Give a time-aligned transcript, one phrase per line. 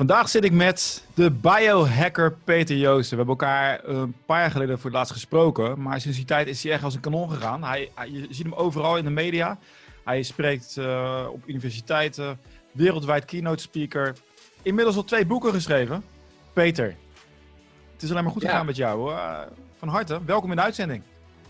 [0.00, 3.10] Vandaag zit ik met de biohacker Peter Joosten.
[3.18, 5.82] We hebben elkaar een paar jaar geleden voor het laatst gesproken.
[5.82, 7.64] Maar sinds die tijd is hij echt als een kanon gegaan.
[7.64, 9.58] Hij, hij- je ziet hem overal in de media.
[10.04, 12.38] Hij spreekt eh, op universiteiten,
[12.72, 14.16] wereldwijd keynote speaker.
[14.62, 16.04] Inmiddels al twee boeken geschreven.
[16.52, 16.96] Peter,
[17.92, 18.48] het is alleen maar goed Ja.
[18.50, 18.98] gegaan met jou.
[18.98, 19.12] hoor.
[19.12, 19.38] Eh,
[19.78, 21.02] van harte, welkom in de uitzending.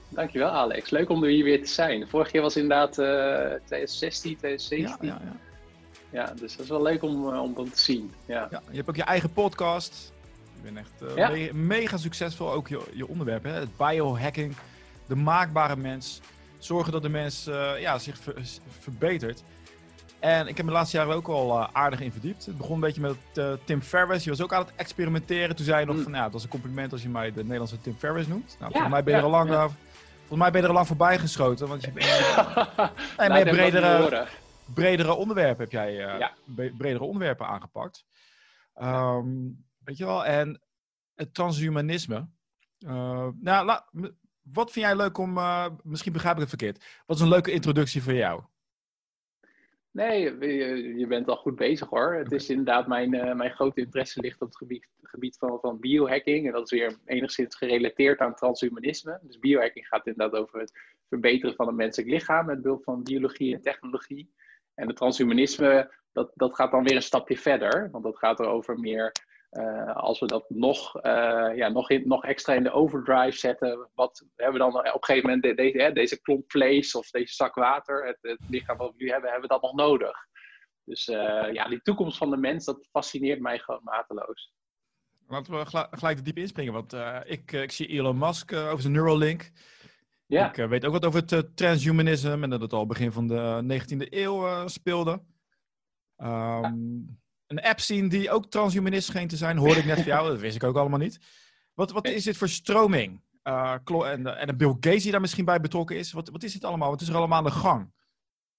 [0.09, 2.09] Dankjewel Alex, leuk om er hier weer te zijn.
[2.09, 3.07] Vorige keer was inderdaad eh
[3.65, 5.09] 2016, Ja, 2017.
[5.09, 5.37] Ja, ja,
[6.11, 6.33] ja.
[6.41, 8.13] dus dat is wel leuk om, eh, om dat te zien.
[8.27, 8.49] Ja.
[8.51, 10.13] Ja, je hebt ook je eigen podcast.
[10.63, 11.29] Je bent echt eh, Ja.
[11.29, 13.45] me- mega succesvol, ook je, je onderwerp.
[13.45, 13.51] Hè?
[13.53, 14.55] Het biohacking,
[15.07, 16.21] de maakbare mens.
[16.59, 18.43] Zorgen dat de mens eh, ja, zich ver-
[18.79, 19.43] verbetert.
[20.19, 22.47] En ik heb me de laatste jaren ook al aardig in verdiept.
[22.47, 23.17] Het begon een beetje met
[23.65, 24.25] Tim Ferriss.
[24.25, 25.57] Je was ook aan het experimenteren.
[25.57, 26.03] Toen zei je nog Mm.
[26.03, 28.47] van, ja, het was een compliment als je mij de Nederlandse Tim Ferriss noemt.
[28.59, 29.49] Nou, Ja, volgens mij ben je er al lang...
[29.49, 31.69] volgens mij ben je er al lang voorbij geschoten.
[31.69, 32.49] Want je bent, Nou,
[33.17, 34.27] dat wel bredere-.
[34.75, 36.35] Bredere onderwerpen heb jij eh, Ja.
[36.77, 38.05] bredere onderwerpen aangepakt.
[38.75, 39.29] Ehm,
[39.85, 40.61] weet je wel, en
[41.15, 42.29] het transhumanisme.
[42.79, 43.89] Eh, nou, la-
[44.43, 47.53] wat vind jij leuk om, eh, misschien begrijp ik het verkeerd, wat is een leuke
[47.53, 48.43] introductie voor jou?
[49.93, 52.15] Nee, je, je bent al goed bezig hoor.
[52.15, 56.47] Het is inderdaad, mijn, mijn grote interesse ligt op het gebied, gebied van, van biohacking.
[56.47, 59.19] En dat is weer enigszins gerelateerd aan transhumanisme.
[59.23, 60.79] Dus biohacking gaat inderdaad over het
[61.09, 64.33] verbeteren van het menselijk lichaam met behulp van biologie en technologie.
[64.81, 67.91] En het transhumanisme, dat, dat gaat dan weer een stapje verder.
[67.91, 69.13] Want dat gaat erover meer,
[69.51, 73.89] eh, als we dat nog, eh, ja, nog, in, nog extra in de overdrive zetten.
[73.95, 77.55] Wat hebben we dan op een gegeven moment, de, deze, klomp vlees of deze zak
[77.55, 80.17] water, het, het lichaam wat we nu hebben, hebben we dat nog nodig.
[80.85, 84.53] Dus eh, ja, die toekomst van de mens, dat fascineert mij gewoon mateloos.
[85.31, 88.67] Laten we gelijk er diep inspringen, want eh, ik, eh, ik zie Elon Musk eh,
[88.67, 89.51] over zijn Neuralink.
[90.31, 93.13] Ja, Ik eh, weet ook wat over het eh, transhumanisme en dat het al begin
[93.13, 95.23] van de 19e eeuw eh, speelde.
[96.17, 96.75] Ehm,
[97.47, 100.41] Een app zien die ook transhumanist scheen te zijn, hoorde ik net van jou, dat
[100.41, 101.21] wist ik ook allemaal niet.
[101.75, 103.23] Wat, wat is dit voor stroming?
[103.43, 106.13] En, en Bill Gates die daar misschien bij betrokken is.
[106.13, 106.91] Wat, wat is dit allemaal?
[106.91, 107.93] Wat is er allemaal aan de gang?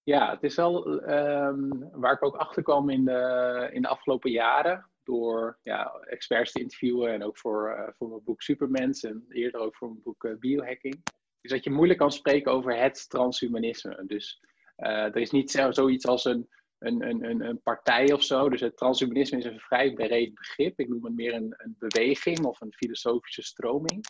[0.03, 4.31] Ja, het is wel ehm, waar ik ook achter kwam in de, in de afgelopen
[4.31, 4.89] jaren.
[5.03, 9.75] Door ja, experts te interviewen en ook voor, voor mijn boek Supermens en eerder ook
[9.75, 11.03] voor mijn boek Biohacking.
[11.41, 14.03] Is dat je moeilijk kan spreken over het transhumanisme.
[14.07, 14.39] Dus
[14.75, 18.49] eh, er is niet zo, zoiets als een, een, een, een, partij of zo.
[18.49, 20.79] Dus het transhumanisme is een vrij breed begrip.
[20.79, 24.05] Ik noem het meer een, een beweging of een filosofische stroming.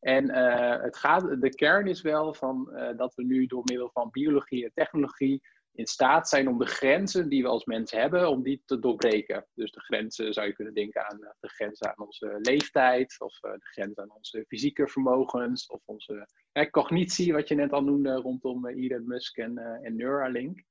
[0.00, 3.90] En eh, het gaat, de kern is wel van, eh, dat we nu door middel
[3.92, 5.42] van biologie en technologie
[5.76, 9.46] in staat zijn om de grenzen die we als mensen hebben, om die te doorbreken.
[9.54, 13.42] Dus de grenzen zou je kunnen denken aan eh, de grenzen aan onze leeftijd, of
[13.42, 17.82] eh, de grenzen aan onze fysieke vermogens, of onze eh, cognitie, wat je net al
[17.82, 20.62] noemde rondom eh, Elon Musk en, eh, en Neuralink.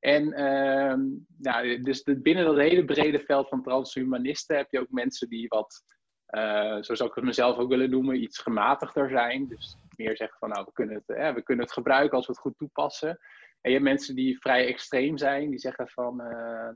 [0.00, 1.00] En ehm,
[1.38, 5.84] nou, dus binnen dat hele brede veld van transhumanisten heb je ook mensen die wat
[6.26, 9.48] eh, zo zou ik het mezelf ook willen noemen, iets gematigder zijn.
[9.48, 12.32] Dus meer zeggen van, nou, we kunnen het, eh, we kunnen het gebruiken als we
[12.32, 13.18] het goed toepassen.
[13.66, 16.28] En je hebt mensen die vrij extreem zijn, die zeggen van, eh,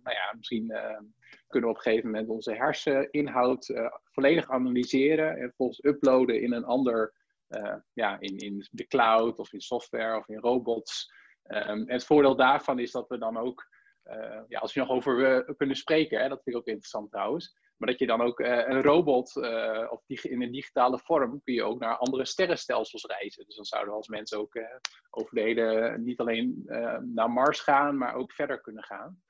[0.03, 0.99] nou ja, misschien eh,
[1.47, 6.53] kunnen we op een gegeven moment onze herseninhoud eh, volledig analyseren en volgens uploaden in
[6.53, 7.15] een ander,
[7.93, 11.13] ja, in, in de cloud of in software of in robots.
[11.43, 13.69] Ehm, en het voordeel daarvan is dat we dan ook,
[14.49, 17.89] ja, als we nog over kunnen spreken, hè, dat vind ik ook interessant trouwens, maar
[17.89, 21.55] dat je dan ook eh, een robot, eh, of dig- in een digitale vorm, kun
[21.55, 23.45] je ook naar andere sterrenstelsels reizen.
[23.45, 24.77] Dus dan zouden we als mensen ook eh,
[25.11, 26.63] over de hele, niet alleen
[27.15, 29.23] naar Mars gaan, maar ook verder kunnen gaan.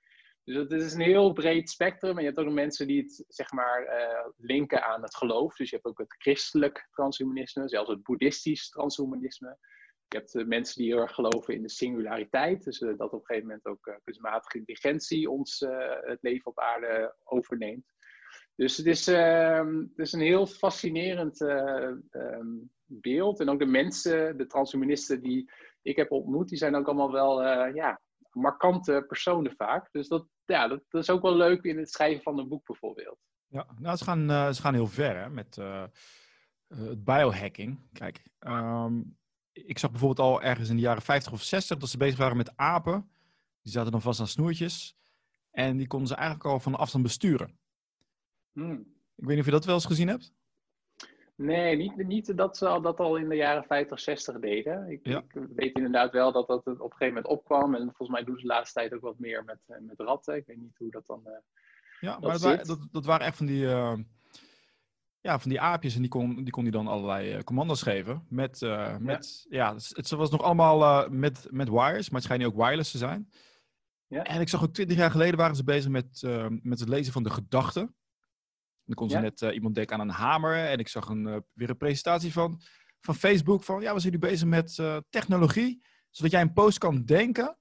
[0.44, 2.16] Dus het is een heel breed spectrum.
[2.16, 3.88] En je hebt ook mensen die het zeg maar
[4.36, 5.56] linken aan het geloof.
[5.56, 9.58] Dus je hebt ook het christelijk transhumanisme, zelfs het boeddhistisch transhumanisme.
[10.08, 12.64] Je hebt mensen die heel erg geloven in de singulariteit.
[12.64, 15.64] Dus dat op een gegeven moment ook kunstmatige intelligentie ons
[16.00, 17.92] het leven op aarde overneemt.
[18.60, 22.46] Dus het is, ehm, het is een heel fascinerend eh, ehm,
[22.84, 23.40] beeld.
[23.40, 25.50] En ook de mensen, de transhumanisten die
[25.82, 28.00] ik heb ontmoet, die zijn ook allemaal wel eh, ja,
[28.32, 29.88] markante personen vaak.
[29.92, 33.18] Dus dat, ja, dat, is ook wel leuk in het schrijven van een boek bijvoorbeeld.
[33.46, 35.56] Ja, nou, ze gaan, ze gaan heel ver hè, met
[36.68, 37.78] het biohacking.
[37.92, 39.02] Kijk, ehm,
[39.52, 42.36] ik zag bijvoorbeeld al ergens in de jaren 50 of 60 dat ze bezig waren
[42.36, 43.10] met apen.
[43.62, 44.96] Die zaten dan vast aan snoertjes.
[45.50, 47.58] En die konden ze eigenlijk al van afstand besturen.
[48.52, 48.72] Hmm.
[49.16, 50.32] Ik weet niet of je dat wel eens gezien hebt.
[51.34, 54.90] Nee, niet, niet dat ze al, dat al in de jaren 50, 60 deden.
[54.90, 55.18] Ik, Ja.
[55.18, 57.74] ik weet inderdaad wel dat dat op een gegeven moment opkwam.
[57.74, 60.36] En volgens mij doen ze de laatste tijd ook wat meer met, eh, met ratten.
[60.36, 61.20] Ik weet niet hoe dat dan.
[61.26, 61.32] eh,
[62.00, 62.66] Ja, Dat maar dat, wa- zit.
[62.66, 63.96] dat, dat waren echt van die, eh,
[65.20, 65.94] ja, van die aapjes.
[65.94, 68.26] En die kon, die kon die dan allerlei commando's geven.
[68.28, 68.60] Met,
[68.98, 72.06] met ja, het, het was nog allemaal met, met wires.
[72.10, 73.30] Maar het schijnt nu ook wireless te zijn.
[74.06, 74.22] Ja.
[74.22, 77.12] En ik zag ook twintig jaar geleden waren ze bezig met, uh, met het lezen
[77.12, 77.94] van de gedachten.
[78.90, 80.56] Dan kon ze net uh, iemand denken aan een hamer.
[80.66, 82.60] En ik zag een, uh, weer een presentatie van,
[83.00, 83.80] van Facebook van...
[83.80, 85.82] Ja, we zijn nu bezig met technologie.
[86.10, 87.58] Zodat jij een post kan denken.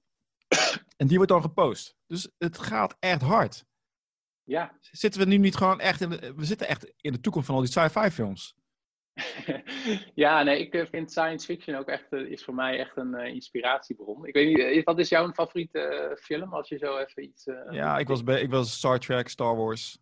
[0.96, 1.96] en die wordt dan gepost.
[2.06, 3.64] Dus het gaat echt hard.
[4.42, 4.76] Ja.
[4.80, 7.56] Zitten we nu niet gewoon echt in de, we zitten echt in de toekomst van
[7.56, 8.54] al die sci-fi films?
[10.14, 14.26] ja, nee, ik vind science fiction ook echt, is voor mij echt een inspiratiebron.
[14.26, 17.44] Ik weet niet, wat is jouw favoriete film als je zo even iets...
[17.70, 19.98] ja, ik was, ik was Star Trek, Star Wars.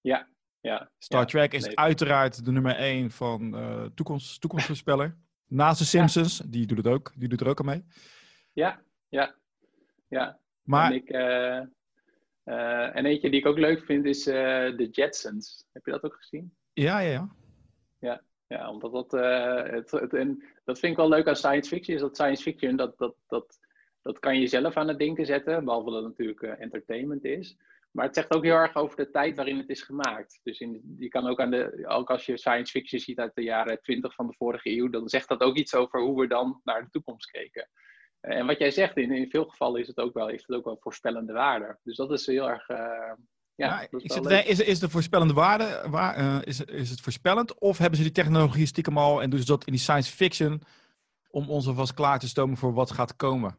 [0.00, 0.28] Ja,
[0.60, 0.90] ja.
[0.98, 5.16] Star Trek is uiteraard de nummer één van uh, toekomst, toekomstvoorspeller.
[5.46, 7.12] Naast de Simpsons, die doet het ook.
[7.16, 7.84] Die doet er ook aan mee.
[8.52, 9.34] Ja, ja,
[10.08, 10.40] ja.
[10.62, 10.90] Maar...
[10.90, 11.60] En, ik, uh,
[12.44, 15.66] uh, en eentje die ik ook leuk vind is The Jetsons.
[15.72, 16.56] Heb je dat ook gezien?
[16.72, 17.28] Ja, ja, ja.
[17.98, 19.10] Ja, ja omdat dat...
[19.70, 21.96] het, het, en dat vind ik wel leuk aan science fiction.
[21.96, 23.58] Is dat science fiction, dat, dat, dat,
[24.02, 25.64] dat kan je zelf aan het denken zetten.
[25.64, 27.56] Behalve dat het natuurlijk entertainment is.
[27.90, 30.40] Maar het zegt ook heel erg over de tijd waarin het is gemaakt.
[30.42, 33.42] Dus in, je kan ook aan de, ook als je science fiction ziet uit de
[33.42, 36.60] jaren 20 van de vorige eeuw, dan zegt dat ook iets over hoe we dan
[36.64, 37.68] naar de toekomst keken.
[38.20, 40.64] En wat jij zegt, in, in veel gevallen is het ook wel, heeft het ook
[40.64, 41.78] wel voorspellende waarde.
[41.82, 42.68] Dus dat is heel erg.
[42.68, 43.12] Uh,
[43.54, 47.58] ja, is, het, is, is, de voorspellende waarde, waar, uh, is, is het voorspellend?
[47.58, 50.62] Of hebben ze die technologie stiekem al en doen ze dat in die science fiction
[51.30, 53.58] om ons alvast klaar te stomen voor wat gaat komen?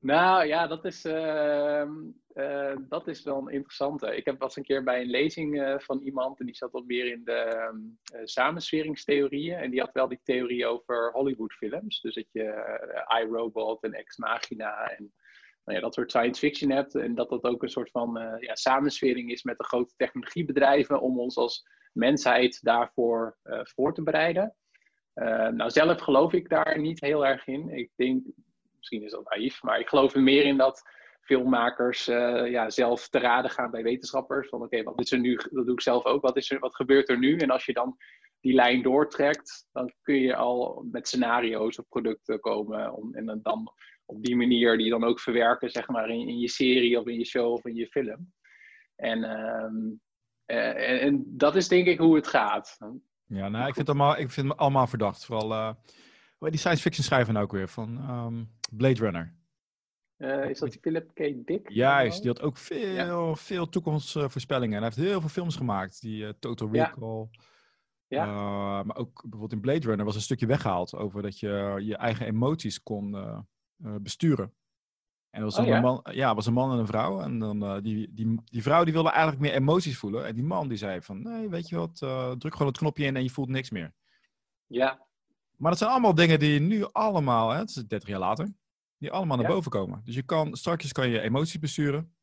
[0.00, 1.84] Nou ja, dat is, uh,
[2.34, 4.16] uh, dat is wel een interessante.
[4.16, 6.86] Ik heb was een keer bij een lezing uh, van iemand en die zat wat
[6.86, 7.70] meer in de
[8.14, 9.58] uh, samensweringstheorieën.
[9.58, 12.00] En die had wel die theorie over Hollywoodfilms.
[12.00, 12.78] Dus dat je
[13.22, 15.12] iRobot en Ex Machina en
[15.64, 16.94] nou ja, dat soort science fiction hebt.
[16.94, 21.18] En dat dat ook een soort van ja, samenswering is met de grote technologiebedrijven om
[21.18, 24.54] ons als mensheid daarvoor voor te bereiden.
[25.54, 27.68] nou, zelf geloof ik daar niet heel erg in.
[27.68, 28.26] Ik denk,
[28.90, 30.82] misschien is dat naïef, maar ik geloof er meer in dat
[31.20, 34.48] filmmakers uh, ja, zelf te raden gaan bij wetenschappers.
[34.48, 35.34] Van oké, wat is er nu?
[35.34, 36.22] Dat doe ik zelf ook.
[36.22, 37.36] Wat, is er, wat gebeurt er nu?
[37.36, 37.96] En als je dan
[38.40, 42.92] die lijn doortrekt, dan kun je al met scenario's op producten komen.
[42.92, 43.72] Om, en dan
[44.04, 47.18] op die manier die dan ook verwerken, zeg maar, in, in je serie of in
[47.18, 48.32] je show of in je film.
[48.96, 49.94] En, uh,
[50.46, 52.78] en, en, dat is denk ik hoe het gaat.
[53.26, 55.24] Ja, nou, ik vind het allemaal, ik vind allemaal verdacht.
[55.24, 55.74] Vooral uh,
[56.38, 59.36] die science fiction schrijven nou ook weer van um, Blade Runner.
[60.18, 61.46] Uh, is dat Philip K.
[61.46, 61.70] Dick?
[61.70, 64.76] Juist, die had ook veel, veel toekomstvoorspellingen.
[64.76, 66.00] Hij heeft heel veel films gemaakt.
[66.00, 67.28] Die uh, Total Recall.
[68.06, 68.26] Ja.
[68.26, 71.96] Uh, maar ook bijvoorbeeld in Blade Runner was een stukje weggehaald over dat je je
[71.96, 73.16] eigen emoties kon
[73.76, 74.54] besturen.
[75.30, 77.20] En was, oh, een man, ja, was een man en een vrouw.
[77.20, 80.26] En dan, die, die, die vrouw die wilde eigenlijk meer emoties voelen.
[80.26, 81.96] En die man die zei van, nee, weet je wat,
[82.38, 83.92] druk gewoon het knopje in en je voelt niks meer.
[84.66, 85.06] Ja.
[85.58, 88.52] Maar dat zijn allemaal dingen die nu allemaal, hè, het is 30 jaar later,
[88.98, 90.00] die allemaal naar boven komen.
[90.04, 92.16] Dus je kan, straks kan je emoties besturen.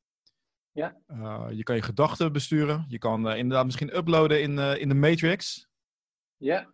[0.71, 0.97] Ja.
[1.07, 2.85] Uh, je kan je gedachten besturen.
[2.87, 5.67] Je kan uh, inderdaad misschien uploaden in, uh, in de Matrix.
[6.37, 6.73] Ja.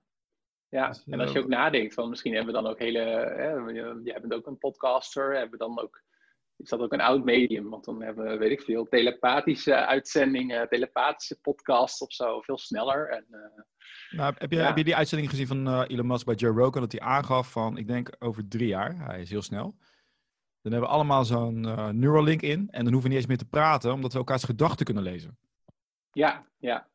[0.70, 3.00] Ja, dus, en als je ook nadenkt van misschien hebben we dan ook hele...
[3.00, 3.56] Hè,
[4.04, 5.34] jij bent ook een podcaster.
[5.34, 6.04] Hebben we dan ook...
[6.62, 7.70] Is dat ook een oud medium?
[7.70, 12.42] Want dan hebben we, weet ik veel, telepathische uitzendingen, telepathische podcasts of zo.
[12.42, 13.10] Veel sneller.
[13.10, 13.26] En,
[14.10, 16.82] nou, heb, je, heb je die uitzending gezien van Elon Musk bij Joe Rogan?
[16.82, 19.06] Dat hij aangaf van, ik denk over drie jaar.
[19.06, 19.76] Hij is heel snel
[20.62, 22.68] dan hebben we allemaal zo'n uh, Neuralink in.
[22.72, 25.38] En dan hoeven we niet eens meer te praten, omdat we elkaars gedachten kunnen lezen.
[26.12, 26.90] Ja, ja.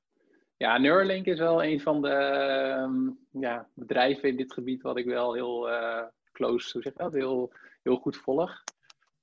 [0.57, 3.11] Ja, Neuralink is wel een van de ehm,
[3.43, 5.69] ja, bedrijven in dit gebied wat ik wel heel
[6.33, 8.63] close, hoe zeg dat, heel, heel goed volg.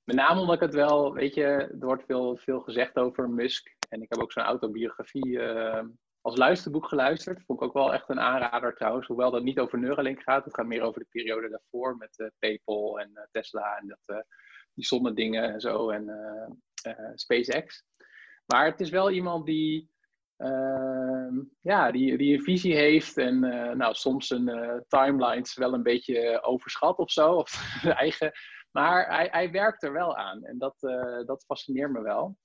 [0.04, 3.76] Met name omdat ik het wel, weet je, er wordt veel, veel gezegd over Musk.
[3.90, 5.84] En ik heb ook zo'n autobiografie uh,
[6.22, 7.44] als luisterboek geluisterd.
[7.46, 9.08] Vond ik ook wel echt een aanrader trouwens.
[9.08, 10.46] Hoewel dat niet over Neuralink gaat.
[10.46, 14.26] Het gaat meer over de periode daarvoor met uh, PayPal en uh, Tesla en dat,
[14.74, 15.90] die zonnedingen en zo.
[15.90, 16.12] En
[17.16, 17.84] SpaceX.
[18.46, 19.92] Maar het is wel iemand die,
[20.38, 23.18] ehm, ja, die, die een visie heeft.
[23.18, 23.40] En
[23.78, 27.34] nou, soms een timelines wel een beetje overschat of zo.
[27.34, 28.32] Of eigen.
[28.74, 30.44] Maar hij, hij werkt er wel aan.
[30.44, 30.76] En dat,
[31.26, 32.38] dat fascineert me wel.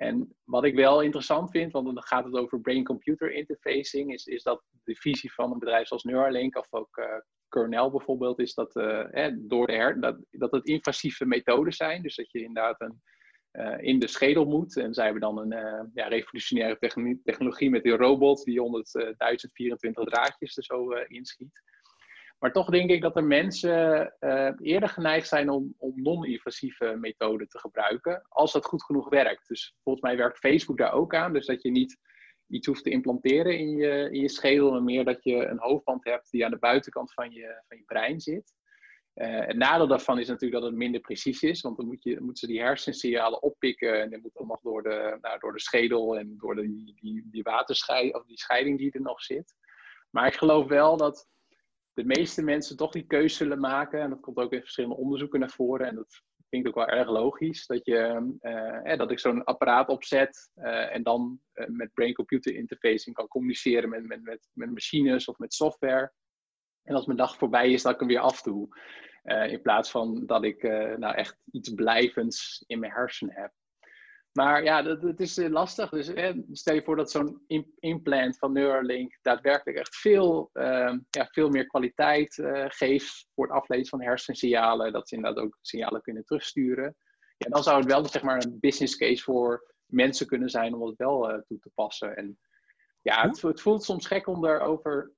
[0.00, 4.42] En wat ik wel interessant vind, want dan gaat het over brain-computer interfacing, is, is
[4.42, 7.06] dat de visie van een bedrijf zoals Neuralink of ook uh,
[7.48, 12.02] Cornell bijvoorbeeld, is dat, uh, door de her, dat, dat het invasieve methoden zijn.
[12.02, 13.00] Dus dat je inderdaad een,
[13.80, 14.76] in de schedel moet.
[14.76, 16.78] En zij hebben dan een ja, revolutionaire
[17.22, 21.62] technologie met die robot die 100.024 draadjes er zo inschiet.
[22.40, 27.48] Maar toch denk ik dat er mensen uh, eerder geneigd zijn om, om non-invasieve methoden
[27.48, 29.48] te gebruiken, als dat goed genoeg werkt.
[29.48, 31.32] Dus volgens mij werkt Facebook daar ook aan.
[31.32, 31.98] Dus dat je niet
[32.48, 36.04] iets hoeft te implanteren in je, in je schedel, maar meer dat je een hoofdband
[36.04, 38.52] hebt die aan de buitenkant van je, van je brein zit.
[39.14, 42.20] Uh, het nadeel daarvan is natuurlijk dat het minder precies is, want dan moet je,
[42.20, 46.18] moeten ze die hersensignalen oppikken en dan moet nog door de, nou, door de schedel
[46.18, 49.54] en door de, die, die, die waterscheiding of die scheiding die er nog zit.
[50.10, 51.28] Maar ik geloof wel dat
[52.00, 55.40] de meeste mensen toch die keuze zullen maken, en dat komt ook in verschillende onderzoeken
[55.40, 58.32] naar voren, en dat vind ik ook wel erg logisch, dat, je,
[58.82, 64.06] uh, dat ik zo'n apparaat opzet uh, en dan met brain-computer interfacing kan communiceren met,
[64.06, 66.12] met, met, machines of met software.
[66.82, 68.68] En als mijn dag voorbij is, dat ik hem weer afdoe.
[69.24, 70.62] Uh, in plaats van dat ik
[70.96, 73.52] nou echt iets blijvends in mijn hersenen heb.
[74.32, 75.90] Maar ja, dat, dat is uh, lastig.
[75.90, 76.12] Dus
[76.52, 77.44] stel je voor dat zo'n
[77.78, 83.86] implant van Neuralink daadwerkelijk echt veel, ehm, ja, veel meer kwaliteit geeft voor het aflezen
[83.86, 84.92] van hersensignalen.
[84.92, 86.96] Dat ze inderdaad ook signalen kunnen terugsturen.
[87.36, 90.86] Ja, dan zou het wel zeg maar, een business case voor mensen kunnen zijn om
[90.86, 92.16] het wel toe te passen.
[92.16, 92.38] En
[93.02, 95.12] ja, het, het, voelt soms gek om daarover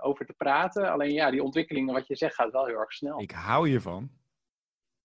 [0.00, 0.90] over te praten.
[0.90, 3.20] Alleen ja, die ontwikkelingen, wat je zegt, gaat wel heel erg snel.
[3.20, 4.10] Ik hou hiervan.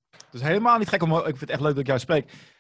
[0.10, 1.18] Het is helemaal niet gek om.
[1.18, 2.56] Ik vind het echt leuk dat ik jou spreek.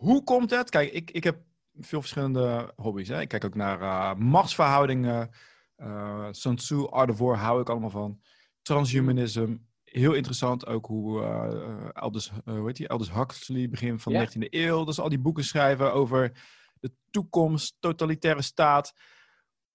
[0.00, 0.70] Hoe komt het?
[0.70, 1.38] Kijk, ik, ik heb
[1.78, 3.08] veel verschillende hobby's.
[3.08, 3.20] Hè?
[3.20, 5.30] Ik kijk ook naar uh, machtsverhoudingen.
[5.76, 8.20] Uh, Sun Tzu, Art of War, hou ik allemaal van.
[8.62, 12.88] Transhumanisme, heel interessant ook hoe uh, Aldous, hoe heet die?
[12.88, 14.84] Aldous Huxley, begin van de 19e eeuw.
[14.84, 16.32] Dus al die boeken schrijven over
[16.80, 18.92] de toekomst, totalitaire staat.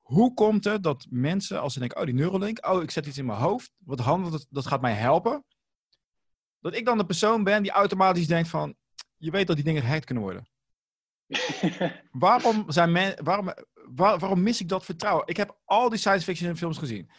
[0.01, 3.17] Hoe komt het dat mensen, als ze denken, oh die Neuralink, oh ik zet iets
[3.17, 5.45] in mijn hoofd, wat handig, dat, dat gaat mij helpen.
[6.59, 8.75] Dat ik dan de persoon ben die automatisch denkt van,
[9.17, 10.47] je weet dat die dingen gehackt kunnen worden.
[12.11, 13.53] waarom, zijn men, waarom,
[13.95, 15.27] waarom mis ik dat vertrouwen?
[15.27, 17.09] Ik heb al die science fiction films gezien.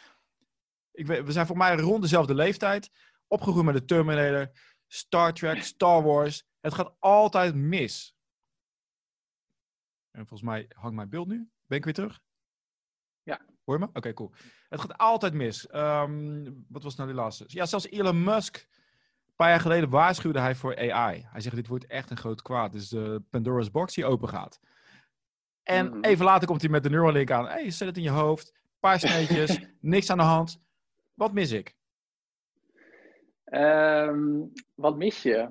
[0.92, 2.90] Ik, we zijn voor mij rond dezelfde leeftijd.
[3.26, 4.50] Opgegroeid met de Terminator,
[4.86, 6.44] Star Trek, Star Wars.
[6.60, 8.14] Het gaat altijd mis.
[10.10, 11.50] En volgens mij hangt mijn beeld nu.
[11.66, 12.20] Ben ik weer terug?
[13.22, 13.46] Ja.
[13.64, 13.90] Hoor je me?
[13.92, 14.32] Oké, cool.
[14.68, 15.74] Het gaat altijd mis.
[15.74, 17.44] Um, wat was nou die laatste?
[17.46, 18.68] Ja, zelfs Elon Musk.
[19.36, 21.26] Een paar jaar geleden waarschuwde hij voor AI.
[21.30, 22.72] Hij zegt, dit wordt echt een groot kwaad.
[22.72, 24.60] Dus de Pandora's box die open gaat.
[25.62, 26.04] En mm.
[26.04, 27.46] even later komt hij met de Neuralink aan.
[27.46, 28.54] hey, zet het in je hoofd.
[28.80, 29.60] Paar sneetjes.
[29.80, 30.62] niks aan de hand.
[31.14, 31.76] Wat mis ik?
[33.44, 35.50] Um, wat mis je?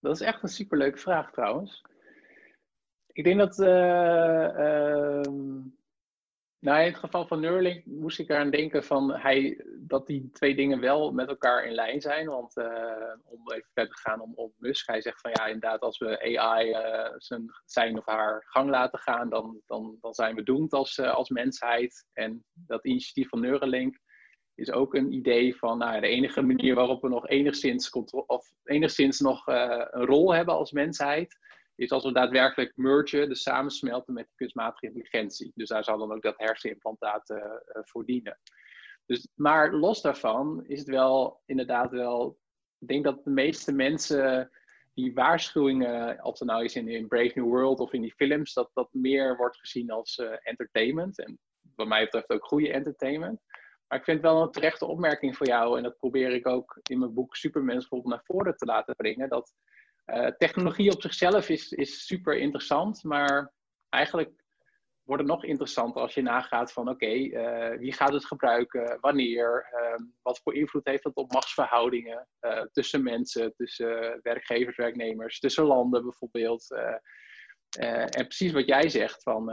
[0.00, 1.84] Dat is echt een superleuke vraag trouwens.
[3.06, 3.58] Ik denk dat...
[3.58, 5.20] Uh,
[6.60, 10.54] nou, in het geval van Neuralink moest ik eraan denken van hij, dat die twee
[10.54, 12.26] dingen wel met elkaar in lijn zijn.
[12.26, 12.66] Want uh,
[13.24, 16.70] om even verder te gaan om, Musk, hij zegt van ja, inderdaad, als we AI
[16.70, 20.98] uh, zijn, zijn of haar gang laten gaan, dan, dan, dan zijn we doemd als,
[20.98, 22.06] uh, als mensheid.
[22.12, 23.98] En dat initiatief van Neuralink
[24.54, 27.90] is ook een idee van nou, de enige manier waarop we nog enigszins,
[28.26, 31.36] of enigszins nog een rol hebben als mensheid
[31.78, 35.52] is als we daadwerkelijk mergen, dus samensmelten met kunstmatige intelligentie.
[35.54, 38.38] Dus daar zal dan ook dat hersenimplantaat uh, voor dienen.
[39.06, 42.38] Dus, maar los daarvan is het wel inderdaad wel.
[42.78, 44.50] Ik denk dat de meeste mensen
[44.94, 48.52] die waarschuwingen, of het nou is in, in Brave New World of in die films,
[48.52, 51.18] dat dat meer wordt gezien als uh, entertainment.
[51.18, 51.38] En
[51.76, 53.40] wat mij betreft ook goede entertainment.
[53.88, 56.78] Maar ik vind het wel een terechte opmerking voor jou, en dat probeer ik ook
[56.82, 59.28] in mijn boek Supermens bijvoorbeeld naar voren te laten brengen.
[59.28, 59.54] Dat
[60.38, 63.52] technologie op zichzelf is, is super interessant, maar
[63.88, 64.30] eigenlijk
[65.08, 69.68] wordt het nog interessanter als je nagaat van oké, eh, wie gaat het gebruiken, wanneer,
[69.72, 75.64] uh, wat voor invloed heeft dat op machtsverhoudingen uh, tussen mensen, tussen werkgevers, werknemers, tussen
[75.64, 76.74] landen bijvoorbeeld.
[77.78, 79.52] en precies wat jij zegt, van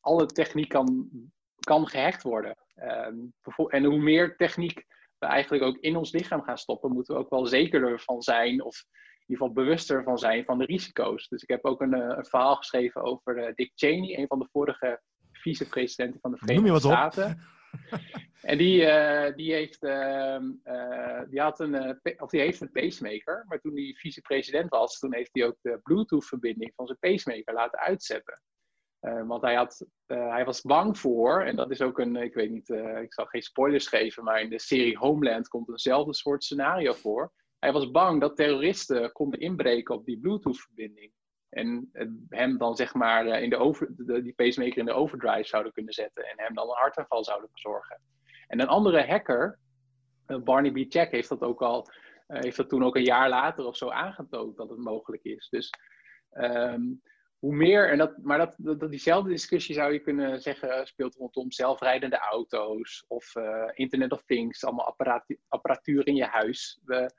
[0.00, 1.08] alle techniek kan,
[1.60, 2.56] kan gehackt worden.
[2.74, 3.16] Ehm,
[3.68, 4.84] en hoe meer techniek
[5.18, 8.64] we eigenlijk ook in ons lichaam gaan stoppen, moeten we ook wel zekerder van zijn
[8.64, 8.84] of
[9.30, 11.28] ieder geval bewuster van zijn van de risico's.
[11.28, 14.38] Dus ik heb ook een, eh, een verhaal geschreven over uh, Dick Cheney, een van
[14.38, 15.00] de vorige
[15.32, 17.40] vicepresidenten van de Verenigde Staten.
[18.42, 20.38] en die, uh, die, heeft, uh,
[21.28, 25.30] die, had een, of die heeft een pacemaker, maar toen hij vicepresident was, toen heeft
[25.32, 28.42] hij ook de Bluetooth-verbinding van zijn pacemaker laten uitzetten.
[29.26, 32.68] want hij, had, hij was bang voor, en dat is ook een, ik weet niet,
[33.02, 37.32] ik zal geen spoilers geven, maar in de serie Homeland komt eenzelfde soort scenario voor
[37.60, 41.12] hij was bang dat terroristen konden inbreken op die Bluetooth-verbinding.
[41.50, 41.90] En
[42.28, 43.88] hem dan zeg maar eh, in de over,
[44.22, 46.24] die pacemaker in de overdrive zouden kunnen zetten.
[46.24, 48.00] En hem dan een hartaanval zouden verzorgen.
[48.46, 49.58] En een andere hacker,
[50.26, 50.92] eh, Barney B.
[50.92, 51.86] Check, heeft dat ook al,
[52.26, 55.48] eh, heeft dat toen ook een jaar later of zo aangetoond dat het mogelijk is.
[55.48, 55.70] Dus
[56.32, 57.02] um,
[57.38, 61.52] hoe meer, en dat, maar dat, dat, diezelfde discussie zou je kunnen zeggen speelt rondom
[61.52, 63.34] zelfrijdende auto's of
[63.74, 64.96] Internet of Things, allemaal
[65.48, 66.80] apparatuur in je huis.
[66.84, 67.10] We,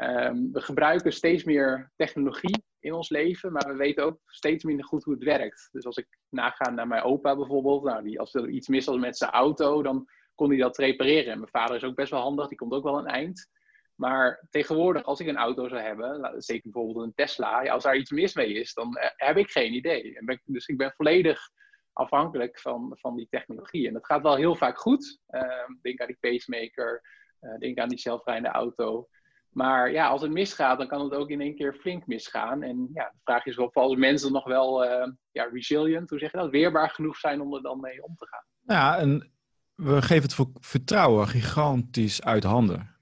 [0.00, 4.84] Um, we gebruiken steeds meer technologie in ons leven, maar we weten ook steeds minder
[4.84, 5.68] goed hoe het werkt.
[5.72, 8.96] Dus als ik naga naar mijn opa bijvoorbeeld, nou, die, als er iets mis was
[8.96, 11.32] met zijn auto, dan kon hij dat repareren.
[11.32, 13.48] En mijn vader is ook best wel handig, die komt ook wel een eind.
[13.94, 17.96] Maar tegenwoordig, als ik een auto zou hebben, zeker bijvoorbeeld een Tesla, ja, als daar
[17.96, 20.18] iets mis mee is, dan eh, heb ik geen idee.
[20.18, 21.50] En dus ik ben volledig
[21.92, 23.86] afhankelijk van, van die technologie.
[23.86, 25.20] En dat gaat wel heel vaak goed.
[25.30, 25.42] Uh,
[25.82, 27.02] denk aan die pacemaker,
[27.40, 29.08] uh, denk aan die zelfrijdende auto.
[29.56, 32.62] Maar ja, als het misgaat, dan kan het ook in één keer flink misgaan.
[32.62, 36.30] En ja, de vraag is of als mensen nog wel uh, ja, resilient, hoe zeg
[36.32, 38.44] je dat, weerbaar genoeg zijn om er dan mee om te gaan.
[38.76, 39.32] Ja, en
[39.74, 42.96] we geven het vertrouwen gigantisch uit handen.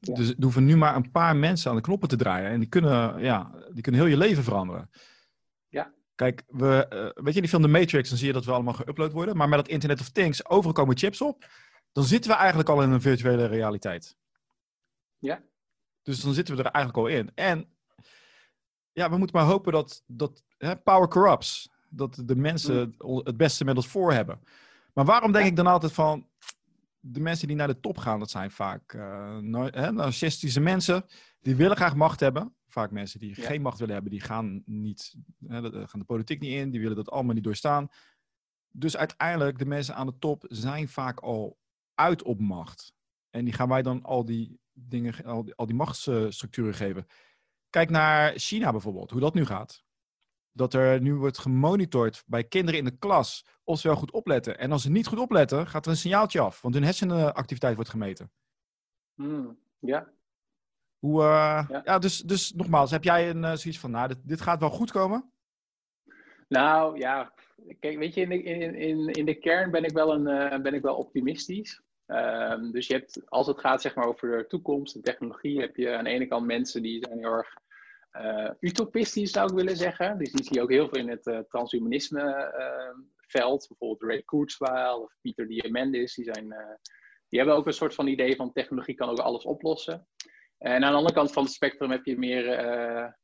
[0.00, 2.50] Dus er hoeven nu maar een paar mensen aan de knoppen te draaien.
[2.50, 4.90] En die kunnen, ja, die kunnen heel je leven veranderen.
[5.68, 5.92] Ja.
[6.14, 8.76] Kijk, we, uh, weet je die film The Matrix, dan zie je dat we allemaal
[8.82, 9.36] geüpload worden.
[9.36, 11.44] Maar met dat Internet of Things, overal komen chips op.
[11.92, 14.16] Dan zitten we eigenlijk al in een virtuele realiteit.
[15.18, 15.42] Ja.
[16.08, 17.30] Dus dan zitten we er eigenlijk al in.
[17.34, 17.68] En
[18.92, 21.70] ja, we moeten maar hopen dat, dat hè, power corrupts.
[21.88, 23.20] Dat de mensen mm.
[23.24, 24.40] het beste met ons voor hebben.
[24.92, 26.28] Maar waarom denk ik dan altijd van
[27.00, 29.38] de mensen die naar de top gaan, dat zijn vaak uh,
[29.90, 31.04] narcistische mensen.
[31.40, 32.54] Die willen graag macht hebben.
[32.66, 35.14] Vaak mensen die geen macht willen hebben, die gaan, niet,
[35.46, 36.70] hè, gaan de politiek niet in.
[36.70, 37.88] Die willen dat allemaal niet doorstaan.
[38.70, 41.58] Dus uiteindelijk, de mensen aan de top zijn vaak al
[41.94, 42.96] uit op macht.
[43.38, 47.06] En die gaan wij dan al die dingen, al die, al die machtsstructuren geven.
[47.70, 49.86] Kijk naar China bijvoorbeeld, hoe dat nu gaat
[50.58, 54.58] dat er nu wordt gemonitord bij kinderen in de klas of ze wel goed opletten.
[54.58, 57.90] En als ze niet goed opletten, gaat er een signaaltje af, want hun hersenactiviteit wordt
[57.90, 58.30] gemeten.
[59.14, 60.08] Hmm, ja.
[60.98, 61.98] Hoe, uh, ja.
[61.98, 64.90] dus, dus nogmaals, heb jij een uh, zoiets van, nou, dit, dit gaat wel goed
[64.90, 65.32] komen?
[66.48, 67.32] Nou ja,
[67.80, 70.62] kijk, weet je, in de, in, in, in de kern ben ik wel, een, uh,
[70.62, 71.82] ben ik wel optimistisch.
[72.10, 75.76] Um, dus je hebt, als het gaat zeg maar, over de toekomst en technologie, heb
[75.76, 77.54] je aan de ene kant mensen die zijn heel erg
[78.12, 80.18] uh, utopistisch zou ik willen zeggen.
[80.18, 83.66] Dus die zie je ook heel veel in het uh, transhumanisme uh, veld.
[83.68, 86.14] Bijvoorbeeld Ray Kurzweil of Pieter Diamandis.
[86.14, 86.54] Die, zijn,
[87.28, 90.08] die hebben ook een soort van idee van technologie kan ook alles oplossen.
[90.58, 92.44] En aan de andere kant van het spectrum heb je meer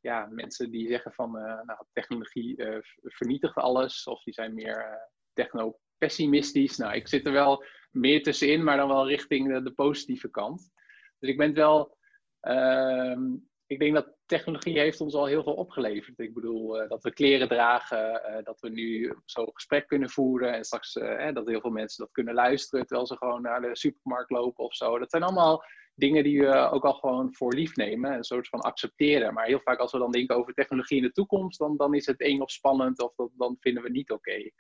[0.01, 4.05] ja, mensen die zeggen van nou, technologie vernietigt alles.
[4.07, 6.77] Of die zijn meer techno-pessimistisch.
[6.77, 10.71] Nou, ik zit er wel meer tussenin, maar dan wel richting de, positieve kant.
[11.19, 11.97] Dus ik ben wel...
[12.41, 13.23] Ehm,
[13.67, 16.19] ik denk dat technologie heeft ons al heel veel opgeleverd.
[16.19, 20.53] Ik bedoel, uh, dat we kleren dragen, uh, dat we nu zo gesprek kunnen voeren
[20.53, 23.77] en straks uh, dat heel veel mensen dat kunnen luisteren terwijl ze gewoon naar de
[23.77, 24.99] supermarkt lopen of zo.
[24.99, 28.61] Dat zijn allemaal dingen die we ook al gewoon voor lief nemen, een soort van
[28.61, 29.35] accepteren.
[29.35, 32.07] Maar heel vaak als we dan denken over technologie in de toekomst, dan, dan is
[32.07, 34.51] het eng of spannend of dat, dan vinden we niet oké.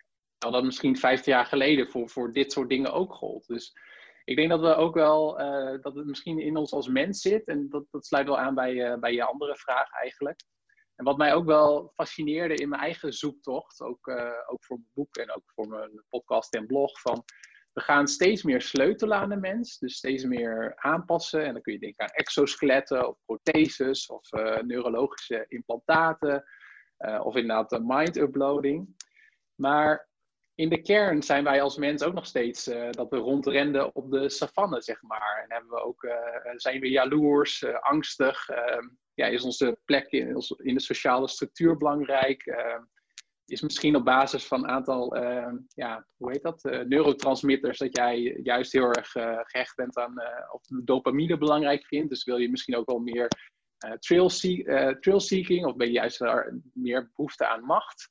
[0.52, 3.46] Dat misschien 15 jaar geleden voor, voor dit soort dingen ook gold.
[3.46, 3.72] Dus
[4.24, 7.46] ik denk dat we ook wel, uh, dat het misschien in ons als mens zit.
[7.46, 10.40] En dat, dat sluit wel aan bij, uh, bij je andere vraag eigenlijk.
[10.94, 14.90] En wat mij ook wel fascineerde in mijn eigen zoektocht, ook, uh, ook voor mijn
[14.94, 17.24] boek en ook voor mijn podcast en blog, van
[17.72, 19.78] we gaan steeds meer sleutelen aan de mens.
[19.78, 21.44] Dus steeds meer aanpassen.
[21.44, 24.30] En dan kun je denken aan exoskeletten of protheses of
[24.62, 26.44] neurologische implantaten.
[26.98, 28.96] of inderdaad mind uploading.
[29.54, 30.08] Maar
[30.54, 34.10] in de kern zijn wij als mens ook nog steeds uh, dat we rondrenden op
[34.10, 35.40] de savanne, zeg maar.
[35.42, 36.12] En hebben we ook, uh,
[36.56, 38.48] zijn we jaloers, uh, angstig?
[38.48, 42.46] Ehm, ja, is onze plek in, de sociale structuur belangrijk?
[42.46, 42.82] Ehm,
[43.44, 48.40] is misschien op basis van een aantal, ehm, ja, hoe heet dat, neurotransmitters, dat jij
[48.42, 49.10] juist heel erg
[49.46, 50.14] gehecht bent aan,
[50.50, 52.08] of dopamine belangrijk vindt.
[52.08, 53.28] Dus wil je misschien ook wel meer
[53.98, 54.28] trail,
[55.00, 56.20] trail seeking, of ben je juist
[56.72, 58.08] meer behoefte aan macht?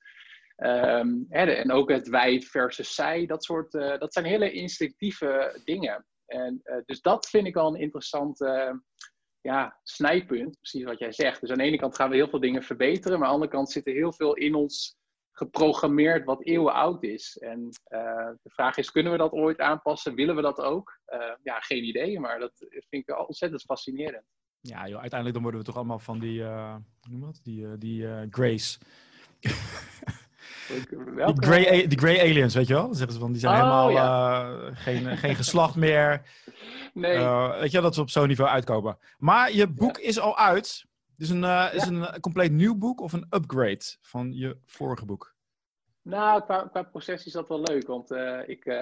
[1.30, 6.06] Hè, en ook het wij versus zij, dat, soort, uh, dat zijn hele instinctieve dingen.
[6.26, 8.72] En, uh, dus dat vind ik wel een interessant uh,
[9.42, 11.42] ja, snijpunt, precies wat jij zegt.
[11.42, 13.58] Dus aan de ene kant gaan we heel veel dingen verbeteren, maar aan de andere
[13.58, 14.98] kant zit er heel veel in ons
[15.32, 17.38] geprogrammeerd wat eeuwen oud is.
[17.38, 17.70] En
[18.42, 20.16] de vraag is, kunnen we dat ooit aanpassen?
[20.16, 21.00] Willen we dat ook?
[21.44, 22.54] ja, geen idee, maar dat
[22.90, 24.26] vind ik ontzettend fascinerend.
[24.62, 27.40] Ja, joh, uiteindelijk dan worden we toch allemaal van die, hoe noem dat?
[27.44, 28.80] Die, die Grace.
[31.88, 32.86] Die grey, aliens, weet je wel?
[32.86, 36.22] Dan zeggen ze van, die zijn oh, helemaal uh, geen, geen geslacht meer.
[36.94, 37.18] Nee.
[37.18, 38.98] Uh, weet je wel, dat ze op zo'n niveau uitkomen.
[39.18, 40.08] Maar je boek ja.
[40.08, 40.86] is al uit.
[41.18, 45.36] Dus een, uh, is een compleet nieuw boek of een upgrade van je vorige boek?
[46.02, 47.88] Nou, qua, qua proces is dat wel leuk.
[47.88, 48.12] Want
[48.46, 48.78] ik,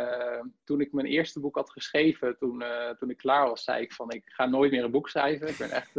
[0.63, 2.63] toen ik mijn eerste boek had geschreven, toen,
[3.00, 5.48] toen ik klaar was, zei ik van ik ga nooit meer een boek schrijven.
[5.48, 5.96] Ik ben echt,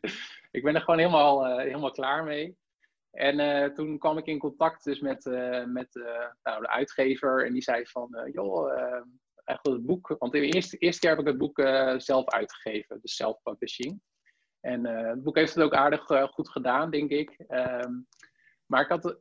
[0.58, 2.56] ik ben er gewoon helemaal, helemaal klaar mee.
[3.12, 6.04] En uh, toen kwam ik in contact dus met, uh, met uh,
[6.42, 7.46] nou, de uitgever.
[7.46, 8.72] En die zei van, joh,
[9.44, 10.14] echt het boek...
[10.18, 11.60] Want de eerste, eerste keer heb ik het boek
[11.96, 12.98] zelf uitgegeven.
[13.02, 14.00] Dus self-publishing.
[14.60, 17.44] En het boek heeft het ook aardig goed gedaan, denk ik.
[17.48, 18.06] Um,
[18.66, 19.20] maar ik had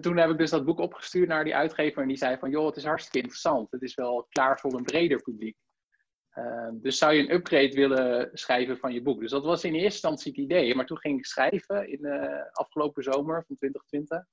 [0.00, 2.66] toen heb ik dus dat boek opgestuurd naar die uitgever en die zei van, joh,
[2.66, 3.70] het is hartstikke interessant.
[3.70, 5.56] Het is wel klaar voor een breder publiek.
[6.34, 9.20] Ehm, dus zou je een upgrade willen schrijven van je boek?
[9.20, 10.74] Dus dat was in eerste instantie het idee.
[10.74, 14.24] Maar toen ging ik schrijven in de afgelopen zomer van 2020.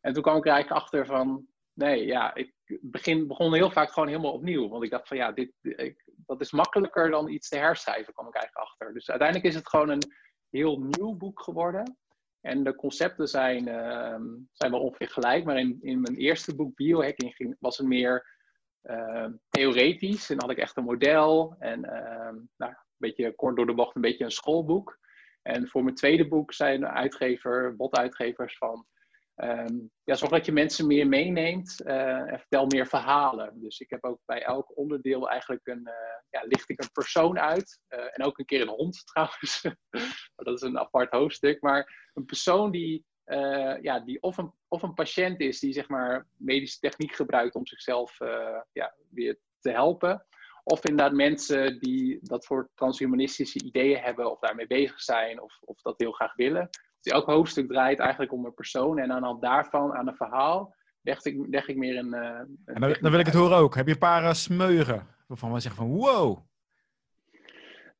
[0.00, 4.08] En toen kwam ik eigenlijk achter van, nee, ja, ik begin, begon heel vaak gewoon
[4.08, 4.68] helemaal opnieuw.
[4.68, 8.28] Want ik dacht van, ja, dit, ik, dat is makkelijker dan iets te herschrijven, kwam
[8.28, 8.92] ik eigenlijk achter.
[8.94, 10.12] Dus uiteindelijk is het gewoon een
[10.50, 11.96] heel nieuw boek geworden.
[12.40, 15.44] En de concepten zijn, ehm, zijn wel ongeveer gelijk.
[15.44, 18.31] Maar in, in mijn eerste boek, Biohacking, was het meer
[19.48, 20.30] theoretisch.
[20.30, 23.74] En dan had ik echt een model en ehm, nou, een beetje kort door de
[23.74, 24.98] bocht, een beetje een schoolboek.
[25.42, 28.86] En voor mijn tweede boek zijn uitgever, botuitgevers van
[29.36, 33.60] um, ja, zorg dat je mensen meer meeneemt uh, en vertel meer verhalen.
[33.60, 35.92] Dus ik heb ook bij elk onderdeel eigenlijk een, uh,
[36.30, 37.80] ja, licht ik een persoon uit.
[37.88, 39.62] Uh, en ook een keer een hond trouwens.
[40.34, 41.60] dat is een apart hoofdstuk.
[41.60, 45.88] Maar een persoon die uh, ja, die of een, of een patiënt is die zeg
[45.88, 50.26] maar medische techniek gebruikt om zichzelf uh, ja, weer te helpen.
[50.64, 55.80] Of inderdaad mensen die dat voor transhumanistische ideeën hebben of daarmee bezig zijn of, of
[55.82, 56.68] dat heel graag willen.
[57.00, 60.16] Dus elk hoofdstuk draait eigenlijk om een persoon en aan de hand daarvan, aan een
[60.16, 62.14] verhaal, leg ik, leg ik meer een...
[62.14, 63.74] Uh, een dan, dan, wil ik het horen ook.
[63.74, 66.38] Heb je een paar smeugen waarvan we zeggen van wow,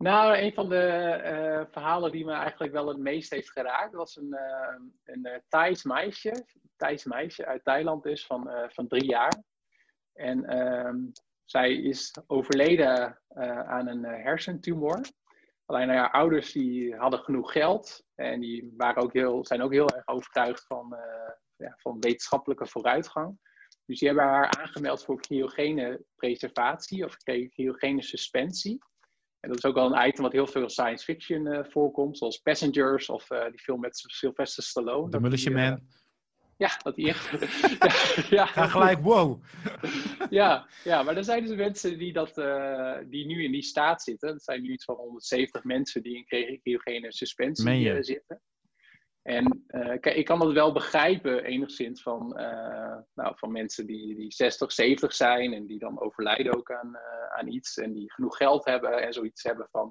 [0.02, 4.16] nou, een van de uh, verhalen die me eigenlijk wel het meest heeft geraakt was
[4.16, 6.44] een, uh, een uh, Thais meisje.
[6.76, 9.42] Thais meisje uit Thailand is van, van drie jaar.
[10.12, 10.96] En ehm,
[11.44, 13.20] zij is overleden
[13.66, 15.00] aan een hersentumor.
[15.64, 19.88] Alleen haar ouders die hadden genoeg geld en die waren ook heel, zijn ook heel
[19.88, 20.96] erg overtuigd van,
[21.56, 23.38] ja, van wetenschappelijke vooruitgang.
[23.86, 28.78] Dus die hebben haar aangemeld voor cryogene preservatie of cryogene suspensie.
[29.42, 32.38] En dat is ook wel een item wat heel veel science fiction uh, voorkomt, zoals
[32.38, 35.10] Passengers of uh, die film met Sylvester Stallone.
[35.10, 35.72] The Militia Man.
[35.72, 35.78] Uh,
[36.56, 37.30] ja, dat die echt.
[38.36, 39.42] ja, Ga gelijk, wow.
[40.30, 42.34] ja, ja, maar er zijn dus mensen die, dat,
[43.08, 44.28] die nu in die staat zitten.
[44.28, 48.40] Dat zijn nu iets van 170 mensen die in cryogene suspensie zitten.
[49.22, 49.64] En
[50.00, 54.72] kijk, ik kan dat wel begrijpen enigszins van, uh, nou, van mensen die, die 60,
[54.72, 58.64] 70 zijn en die dan overlijden ook aan, uh, aan iets en die genoeg geld
[58.64, 59.82] hebben en zoiets hebben van,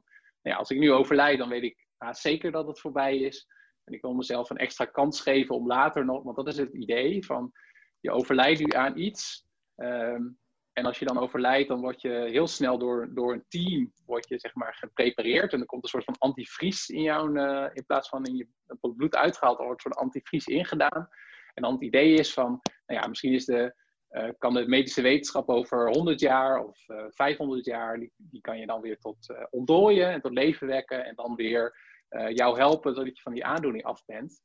[0.41, 3.47] nou ja, als ik nu overlijd, dan weet ik haast zeker dat het voorbij is.
[3.83, 6.73] En ik wil mezelf een extra kans geven om later nog, want dat is het
[6.73, 7.51] idee van,
[7.99, 9.45] je overlijdt nu aan iets.
[9.75, 10.39] Um,
[10.73, 14.27] en als je dan overlijdt, dan word je heel snel door, door een team word
[14.27, 15.53] je, zeg maar, geprepareerd.
[15.53, 18.47] En er komt een soort van antivries in jou, uh, in plaats van in je
[18.95, 21.09] bloed uitgehaald, er wordt een soort antivries ingedaan.
[21.53, 23.75] En dan het idee is van, nou ja, misschien is de,
[24.09, 28.41] uh, kan de medische wetenschap over 100 jaar of uh, eh, 500 jaar, die, die
[28.41, 29.17] kan je dan weer tot
[29.49, 31.05] ontdooien en tot leven wekken.
[31.05, 31.89] En dan weer
[32.33, 34.41] jou helpen zodat je van die aandoening af bent.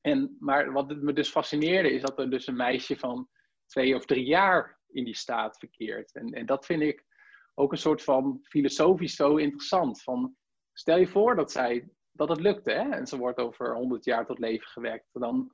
[0.00, 3.28] En, maar wat me dus fascineerde is dat er dus een meisje van
[3.66, 6.14] twee of drie jaar in die staat verkeert.
[6.14, 7.04] En, en dat vind ik
[7.54, 10.02] ook een soort van filosofisch zo interessant.
[10.02, 10.36] Van,
[10.72, 12.90] stel je voor dat, zij, dat het lukte hè?
[12.90, 15.06] en ze wordt over 100 jaar tot leven gewekt.
[15.12, 15.52] Dan,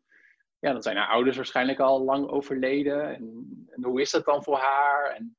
[0.59, 3.15] ja, dan zijn haar ouders waarschijnlijk al lang overleden.
[3.15, 5.15] En, en hoe is dat dan voor haar?
[5.17, 5.37] En,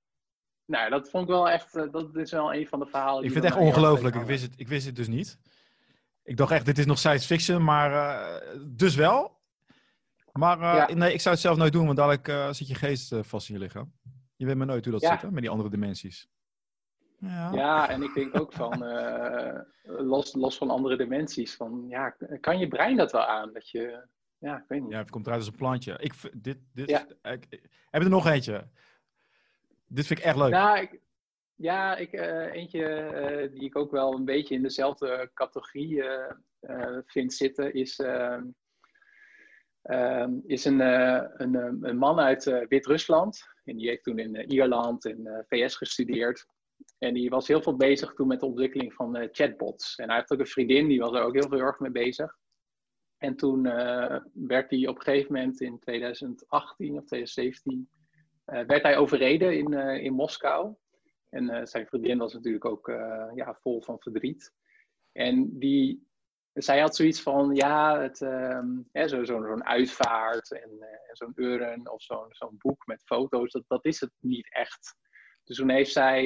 [0.66, 3.24] nou, dat vond ik wel echt, eh, dat is wel een van de verhalen.
[3.24, 4.16] Ik vind het echt ongelooflijk.
[4.16, 5.40] Ik wist het, ik wist het dus niet.
[6.24, 9.33] Ik dacht echt, dit is nog science fiction, maar uh, dus wel.
[10.34, 13.12] Maar uh, nee, ik zou het zelf nooit doen, want dadelijk uh, zit je geest
[13.12, 13.94] uh, vast in je lichaam.
[14.36, 16.28] Je weet maar nooit hoe dat zit, hè, met die andere dimensies.
[17.20, 17.52] Ja.
[17.52, 18.86] ja, en ik denk ook van,
[19.84, 23.54] los, los van andere dimensies, van ja, kan je brein dat wel aan?
[23.54, 24.92] Dat je, ja, ik weet niet.
[24.92, 25.98] Ja, het komt eruit als een plantje.
[26.00, 27.08] Ik, dit, dit, ja.
[27.32, 28.68] ik, ik, heb je er nog eentje?
[29.88, 30.52] Dit vind ik echt leuk.
[30.52, 31.00] Nou, ik,
[31.56, 32.14] ja, ik,
[32.54, 36.04] eentje die ik ook wel een beetje in dezelfde categorie
[37.06, 38.44] vind zitten, is ehm,
[40.46, 43.48] is een, uh, een, eh, een, man uit uh, Wit-Rusland.
[43.64, 46.46] En die heeft toen in Ierland en VS gestudeerd.
[46.98, 49.96] En die was heel veel bezig toen met de ontwikkeling van chatbots.
[49.96, 52.38] En hij heeft ook een vriendin, die was er ook heel veel erg mee bezig.
[53.18, 53.64] En toen
[54.34, 57.90] werd hij op een gegeven moment in 2018 of 2017
[58.46, 60.76] werd hij overreden in, in Moskou.
[61.30, 62.88] En zijn vriendin was natuurlijk ook
[63.36, 64.54] ja, vol van verdriet.
[65.12, 66.08] En die
[66.54, 72.02] zij had zoiets van, ja, het, um, zo'n zo, uitvaart en, uh, zo'n urn of
[72.02, 74.96] zo'n zo'n boek met foto's, dat, dat is het niet echt.
[75.44, 76.26] Dus toen heeft zij,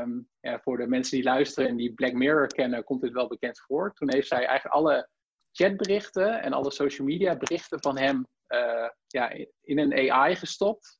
[0.00, 3.28] um, ja, voor de mensen die luisteren en die Black Mirror kennen, komt dit wel
[3.28, 3.92] bekend voor.
[3.92, 5.08] Toen heeft zij eigenlijk alle
[5.52, 10.98] chatberichten en alle social media berichten van hem uh, ja, in een AI gestopt.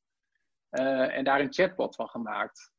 [0.70, 2.72] Uh, en daar een chatbot van gemaakt.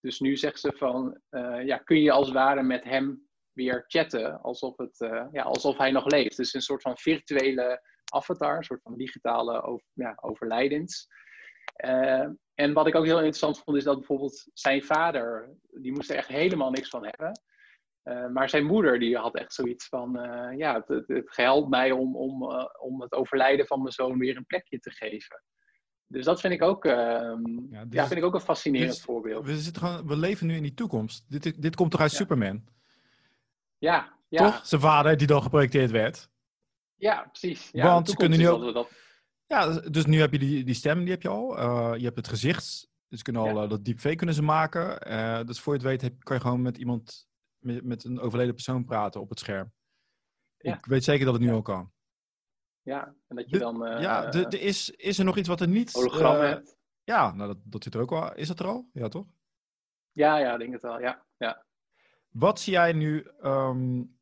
[0.00, 1.20] Dus nu zegt ze van,
[1.64, 5.76] ja, kun je als het ware met hem weer chatten alsof, het, uh, ja, alsof
[5.76, 6.36] hij nog leeft.
[6.36, 11.08] Dus een soort van virtuele avatar, een soort van digitale over, ja, overlijdens.
[11.84, 16.10] Uh, en wat ik ook heel interessant vond, is dat bijvoorbeeld zijn vader, die moest
[16.10, 17.40] er echt helemaal niks van hebben.
[18.04, 20.12] Uh, maar zijn moeder, die had echt zoiets van,
[20.56, 22.42] ja, het, het, het mij om, om,
[22.80, 25.42] om het overlijden van mijn zoon weer een plekje te geven.
[26.06, 27.36] Dus dat vind ik ook, ja,
[27.90, 29.46] ja, vind ik ook een fascinerend voorbeeld.
[29.46, 31.24] We, zitten gewoon, we leven nu in die toekomst.
[31.28, 32.16] Dit, dit komt toch uit ja.
[32.16, 32.64] Superman?
[33.82, 34.50] Ja, ja.
[34.50, 34.66] Toch?
[34.66, 36.30] Zijn vader, die dan geprojecteerd werd.
[36.94, 37.68] Ja, precies.
[37.72, 38.74] Ja, Want ze kunnen nu ook...
[38.74, 38.90] Dat...
[39.46, 41.58] Ja, dus nu heb je die, die stem, die heb je al.
[41.58, 42.88] Uh, je hebt het gezicht.
[43.08, 45.10] Dus kunnen al uh, dat deepfake kunnen ze maken.
[45.10, 48.20] Uh, dus voor je het weet heb, kan je gewoon met iemand, met, met een
[48.20, 49.72] overleden persoon praten op het scherm.
[50.58, 51.92] Ik weet zeker dat het nu al kan.
[52.82, 54.00] Ja, en dat je dan...
[54.00, 55.92] Ja, de, is, is er nog iets wat er niet...
[55.92, 56.76] Hologram hebt.
[57.04, 58.34] Ja, nou dat, dat zit er ook wel.
[58.34, 58.88] Is dat er al?
[58.92, 59.26] Ja, toch?
[60.12, 61.00] Ja, ja, ik denk het wel.
[61.00, 61.64] Ja, ja.
[62.32, 64.16] Wat zie jij nu um,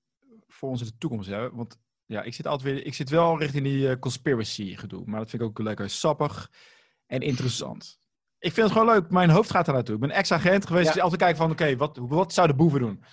[0.47, 1.29] voor ons in de toekomst?
[1.29, 1.51] Hè?
[1.51, 2.87] Want ja, ik zit altijd weer...
[2.87, 5.03] Ik zit wel richting die uh, conspiracy gedoe.
[5.07, 6.51] Maar dat vind ik ook lekker sappig
[7.07, 7.99] en interessant.
[8.39, 9.11] Ik vind het gewoon leuk.
[9.11, 9.95] Mijn hoofd gaat er naartoe.
[9.95, 10.87] Ik ben ex-agent geweest.
[10.87, 10.93] Ja.
[10.93, 13.05] Dus altijd kijken van, oké, okay, wat, wat zouden boeven doen?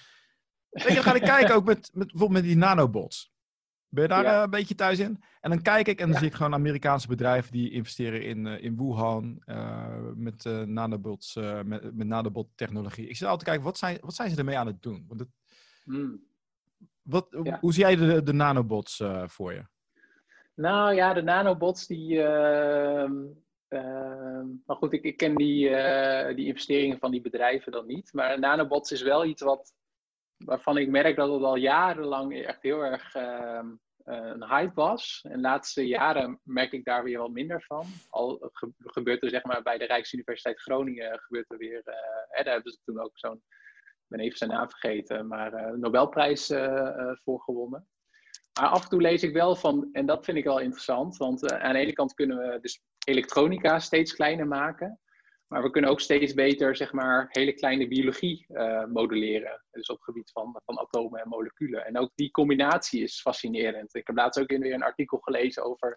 [0.69, 3.31] Weet je, dan ga ik kijken ook met, met, bijvoorbeeld met die nanobots.
[3.89, 4.35] Ben je daar ja.
[4.35, 5.23] uh, een beetje thuis in?
[5.41, 6.19] En dan kijk ik en dan ja.
[6.19, 11.95] zie ik gewoon Amerikaanse bedrijven die investeren in, uh, in Wuhan uh, met, nanobots, met,
[11.95, 13.07] met nanobot technologie.
[13.07, 15.05] Ik zit altijd te kijken, wat zijn, wat zijn ze ermee aan het doen?
[15.07, 15.29] Want het,
[15.83, 16.23] hmm.
[17.01, 17.57] wat, ja.
[17.59, 19.65] Hoe zie jij de, de nanobots voor je?
[20.55, 22.21] Nou ja, de nanobots die...
[22.21, 23.13] ehm,
[24.65, 25.69] maar goed, ik, ik ken die,
[26.35, 28.13] die investeringen van die bedrijven dan niet.
[28.13, 29.76] Maar nanobots is wel iets wat
[30.37, 33.59] waarvan ik merk dat het al jarenlang echt heel erg uh,
[34.03, 35.19] een hype was.
[35.23, 37.85] En de laatste jaren merk ik daar weer wat minder van.
[38.09, 41.93] Al ge gebeurt er zeg maar bij de Rijksuniversiteit Groningen gebeurt er weer, uh,
[42.29, 43.43] hè, daar hebben ze toen ook zo'n,
[43.75, 46.47] ik ben even zijn naam vergeten, maar uh, Nobelprijs
[47.23, 47.87] voor gewonnen.
[48.59, 51.51] Maar af en toe lees ik wel van, en dat vind ik wel interessant, want
[51.51, 54.99] aan de ene kant kunnen we dus elektronica steeds kleiner maken.
[55.47, 59.63] Maar we kunnen ook steeds beter, zeg maar, hele kleine biologie uh, modelleren.
[59.71, 61.85] Dus op het gebied van, van atomen en moleculen.
[61.85, 63.95] En ook die combinatie is fascinerend.
[63.95, 65.95] Ik heb laatst ook weer een artikel gelezen over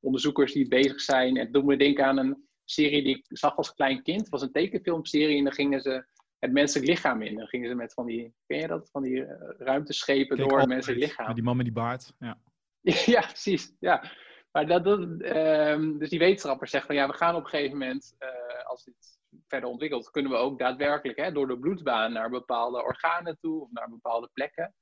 [0.00, 1.36] onderzoekers die bezig zijn.
[1.36, 4.20] En doen me denken aan een serie die ik zag als klein kind.
[4.20, 6.04] Het was een tekenfilmserie en dan gingen ze
[6.38, 7.36] het menselijk lichaam in.
[7.36, 8.90] Dan gingen ze met van die, ken je dat?
[8.90, 11.26] Van die uh, ruimteschepen Kijk, door het menselijk lichaam.
[11.26, 12.38] Met die man met die baard, ja.
[13.14, 14.10] ja, precies, ja.
[14.52, 18.16] Maar dat, um, dus die wetenschappers zeggen van ja, we gaan op een gegeven moment,
[18.18, 22.82] uh, als dit verder ontwikkelt, kunnen we ook daadwerkelijk hè, door de bloedbaan naar bepaalde
[22.82, 24.74] organen toe of naar bepaalde plekken.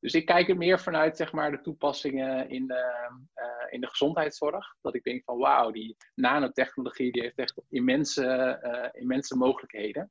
[0.00, 3.88] Dus ik kijk er meer vanuit zeg maar, de toepassingen in de, uh, in de
[3.88, 4.76] gezondheidszorg.
[4.80, 10.10] Dat ik denk van wauw, die nanotechnologie die heeft echt immense, uh, immense mogelijkheden.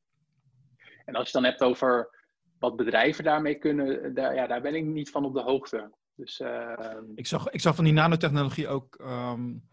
[1.06, 2.18] En als je dan hebt over
[2.60, 5.92] wat bedrijven daarmee kunnen, daar, ja, daar ben ik niet van op de hoogte.
[6.20, 6.74] Dus, uh,
[7.16, 9.68] ik, zag, ik zag van die nanotechnologie ook um,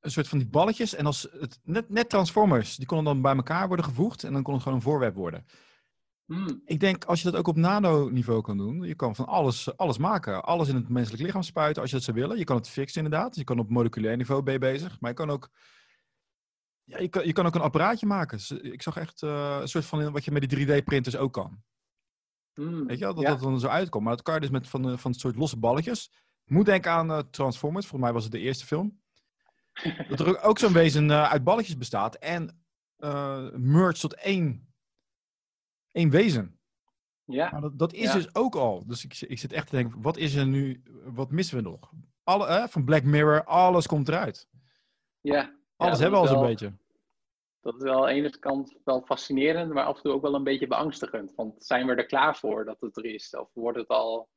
[0.00, 0.94] een soort van die balletjes.
[0.94, 4.24] En als het, net, net Transformers, die konden dan bij elkaar worden gevoegd.
[4.24, 5.46] En dan kon het gewoon een voorwerp worden.
[6.24, 6.62] Hmm.
[6.64, 9.98] Ik denk, als je dat ook op nanoniveau kan doen, je kan van alles, alles
[9.98, 10.44] maken.
[10.44, 12.38] Alles in het menselijk lichaam spuiten als je dat zou willen.
[12.38, 13.36] Je kan het fixen inderdaad.
[13.36, 15.00] Je kan op moleculair niveau ben je bezig.
[15.00, 15.50] Maar je kan ook,
[16.84, 18.36] ja, je kan, je kan ook een apparaatje maken.
[18.36, 21.62] Dus ik zag echt uh, een soort van wat je met die 3D-printers ook kan.
[22.60, 23.30] Mm, Weet je wel, dat ja.
[23.30, 24.04] dat dan zo uitkomt.
[24.04, 26.12] Maar dat kan je dus met van, van soort losse balletjes.
[26.44, 27.86] Moet denken aan uh, Transformers.
[27.86, 29.00] Volgens mij was het de eerste film.
[30.08, 32.14] dat er ook zo'n wezen uh, uit balletjes bestaat.
[32.14, 32.62] En
[32.98, 34.74] uh, merge tot één,
[35.92, 36.58] één wezen.
[37.24, 37.50] Ja.
[37.50, 38.12] Maar dat, dat is ja.
[38.12, 38.86] dus ook al.
[38.86, 41.92] Dus ik, ik zit echt te denken, wat is er nu, wat missen we nog?
[42.22, 44.48] Alle, van Black Mirror, alles komt eruit.
[45.20, 45.58] Ja.
[45.76, 46.72] Alles ja, hebben we al zo'n beetje
[47.60, 50.34] dat is wel aan de ene kant wel fascinerend, maar af en toe ook wel
[50.34, 51.32] een beetje beangstigend.
[51.36, 53.36] Want zijn we er klaar voor dat het er is?
[53.36, 54.28] Of wordt het al...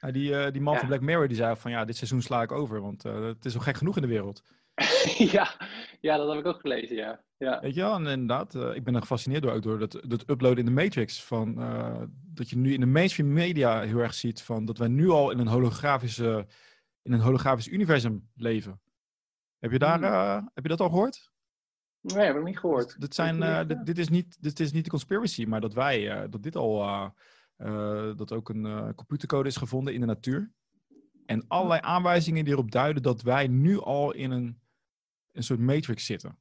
[0.00, 0.78] Ja, die, uh, die man ja.
[0.78, 3.44] van Black Mirror die zei van ja, dit seizoen sla ik over, want uh, het
[3.44, 4.42] is al gek genoeg in de wereld.
[5.36, 5.56] ja,
[6.00, 7.24] ja, dat heb ik ook gelezen, ja.
[7.36, 7.60] ja.
[7.60, 10.30] Weet je wel, en inderdaad, uh, ik ben er gefascineerd door, ook door dat, dat
[10.30, 11.24] uploaden in de Matrix.
[11.24, 11.54] Van,
[12.34, 15.30] dat je nu in de mainstream media heel erg ziet van dat wij nu al
[15.30, 16.46] in een holografische,
[17.02, 18.80] in een holografisch universum leven.
[19.58, 20.50] Heb je, daar, hmm.
[20.54, 21.30] heb je dat al gehoord?
[22.00, 22.86] Nee, heb ik niet gehoord.
[22.86, 25.74] Dus dit, zijn, uh, dit, dit, is niet, dit is niet de conspiracy, maar dat
[25.74, 26.84] wij, uh, dat dit al,
[27.56, 30.52] uh, dat ook een computercode is gevonden in de natuur.
[31.26, 34.60] En allerlei aanwijzingen die erop duiden dat wij nu al in een,
[35.32, 36.38] een soort matrix zitten.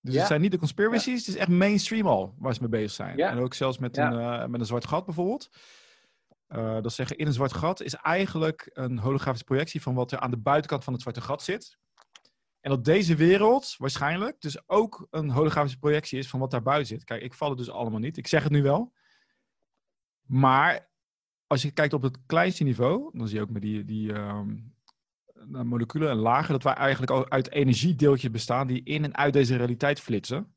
[0.00, 0.18] Dus ja.
[0.18, 1.12] het zijn niet de conspiracies, ja.
[1.12, 3.16] het is echt mainstream al waar ze mee bezig zijn.
[3.16, 3.30] Ja.
[3.30, 5.50] En ook zelfs met, een, met een zwart gat bijvoorbeeld.
[6.82, 10.30] dat zeggen, in een zwart gat is eigenlijk een holografische projectie van wat er aan
[10.30, 11.78] de buitenkant van het zwarte gat zit.
[12.60, 16.86] En dat deze wereld waarschijnlijk dus ook een holografische projectie is van wat daar buiten
[16.86, 17.04] zit.
[17.04, 18.16] Kijk, ik val het dus allemaal niet.
[18.16, 18.92] Ik zeg het nu wel.
[20.26, 20.88] Maar
[21.46, 24.74] als je kijkt op het kleinste niveau, dan zie je ook met die, die, um,
[25.46, 29.56] moleculen en lagen, dat wij eigenlijk al uit energiedeeltjes bestaan die in en uit deze
[29.56, 30.52] realiteit flitsen.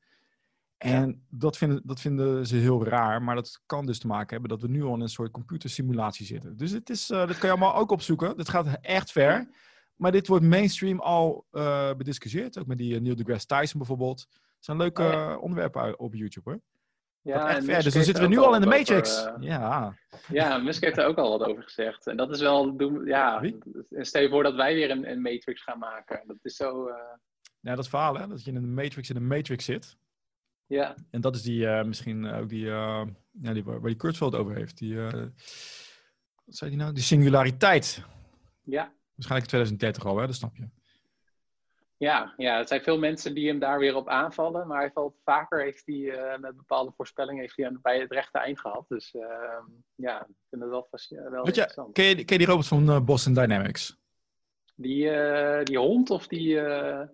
[0.78, 4.50] En dat, vinden, dat vinden ze heel raar, maar dat kan dus te maken hebben
[4.50, 6.58] dat we nu al in een soort computersimulatie zitten.
[6.58, 8.38] Dus het is, uh, dat kan je allemaal ook opzoeken.
[8.38, 9.50] Dat gaat echt ver.
[10.02, 14.20] Maar dit wordt mainstream al uh, bediscussieerd, ook met die Neil deGrasse Tyson bijvoorbeeld.
[14.30, 16.62] Het zijn leuke oh, onderwerpen op YouTube hoor.
[17.22, 17.60] Ja.
[17.60, 19.26] Dus dan zitten we nu al in de Matrix.
[19.26, 19.96] uh, ja.
[20.28, 22.08] ja, Musk heeft er ook al wat over gezegd.
[22.08, 23.44] En dat is wel, ja,
[23.90, 26.24] stel je voor dat wij weer een, een Matrix gaan maken.
[26.28, 26.90] Dat is zo...
[27.60, 29.98] Ja, dat verhaal hè, dat je in een Matrix in een Matrix zit.
[30.66, 30.96] Ja.
[31.10, 33.04] En dat is die, uh, misschien ook die, uh,
[33.42, 34.78] ja, die, waar die Kurzweil over heeft.
[34.78, 35.12] Die, uh,
[36.46, 36.94] wat zei die nou?
[36.94, 38.06] Die singulariteit.
[38.64, 38.94] Ja.
[39.28, 40.26] Waarschijnlijk in 2030 al, hè?
[40.26, 40.68] Dat snap je.
[41.98, 44.68] Ja, ja, er zijn veel mensen die hem daar weer op aanvallen.
[44.68, 48.60] Maar hij valt vaker, heeft hij met bepaalde voorspellingen heeft hij bij het rechte eind
[48.60, 48.86] gehad.
[48.88, 50.88] Dus ehm, ja, ik vind het wel,
[51.30, 53.98] wel Weet je, ken, je, ken je die robot van Boston Dynamics?
[54.76, 55.10] Die,
[55.64, 56.62] die hond of die...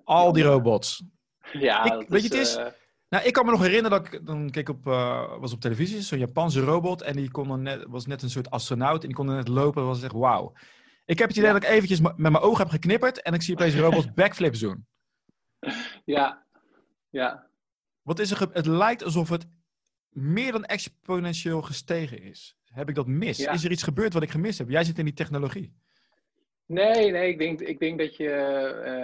[0.04, 1.04] Al die robots.
[1.52, 2.60] Ja, ik, weet je, het is...
[3.10, 6.02] Nou, ik kan me nog herinneren dat ik dan keek op, uh, was op televisie,
[6.02, 7.02] zo'n Japanse robot.
[7.02, 9.48] En die kon dan net, was net een soort astronaut en die kon dan net
[9.48, 9.82] lopen.
[9.82, 10.54] Dat was echt wauw.
[11.08, 13.54] Ik heb het idee dat ik eventjes met mijn ogen heb geknipperd en ik zie
[13.54, 14.88] opeens robots backflips doen.
[16.06, 16.46] Ja,
[17.10, 17.50] ja.
[18.02, 18.50] Wat is er?
[18.54, 19.48] Het lijkt alsof het
[20.10, 22.58] meer dan exponentieel gestegen is.
[22.66, 23.40] Heb ik dat mis?
[23.40, 24.70] Is er iets gebeurd wat ik gemist heb?
[24.70, 25.74] Jij zit in die technologie.
[26.66, 28.32] Nee, nee, ik denk, ik denk dat je,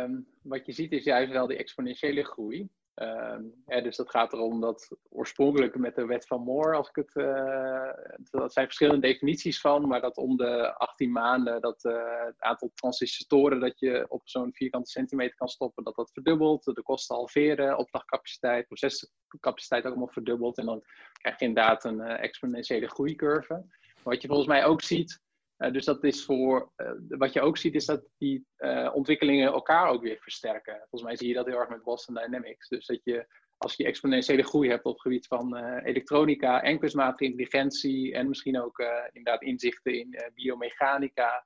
[0.08, 2.70] um, wat je ziet is juist wel die exponentiële groei.
[2.96, 7.16] Um, dus dat gaat erom dat oorspronkelijk met de wet van Moore, als ik het,
[7.16, 7.90] uh,
[8.32, 12.72] dat zijn verschillende definities van, maar dat om de 18 maanden dat uh, het aantal
[12.74, 17.78] transistoren dat je op zo'n vierkante centimeter kan stoppen, dat dat verdubbelt, de kosten halveren,
[17.78, 23.66] opslagcapaciteit, procescapaciteit ook allemaal verdubbelt en dan krijg je inderdaad een uh, exponentiële groeicurve.
[24.04, 25.23] Wat je volgens mij ook ziet,
[25.72, 29.88] dus dat is voor, uh, wat je ook ziet, is dat die uh, ontwikkelingen elkaar
[29.88, 30.78] ook weer versterken.
[30.78, 32.68] Volgens mij zie je dat heel erg met Boston Dynamics.
[32.68, 37.24] Dus dat je, als je exponentiële groei hebt op het gebied van elektronica en kunstmatige
[37.24, 41.46] intelligentie en misschien ook inderdaad inzichten in biomechanica,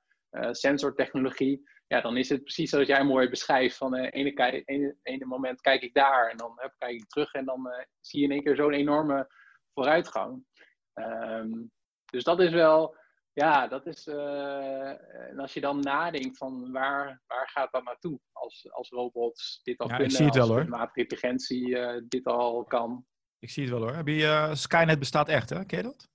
[0.52, 3.78] sensortechnologie, ja, dan is het precies zoals jij mooi beschrijft.
[3.78, 7.46] Van uh, ene, ene, moment kijk ik daar en dan heb, kijk ik terug en
[7.46, 9.28] dan zie je in één keer zo'n enorme
[9.74, 10.46] vooruitgang.
[10.94, 11.72] Um,
[12.06, 12.96] dus dat is wel
[13.38, 14.08] ja, dat is.
[14.08, 14.90] Uh,
[15.30, 18.20] en als je dan nadenkt van waar, waar gaat dat naartoe?
[18.32, 22.64] Als, als robots dit al ja, kunnen, ik zie het wel, intelligentie uh, dit al
[22.64, 23.06] kan.
[23.40, 23.96] Ik zie het wel hoor.
[23.96, 25.66] Heb je, uh, Skynet bestaat echt, hè?
[25.66, 26.10] Ken je dat?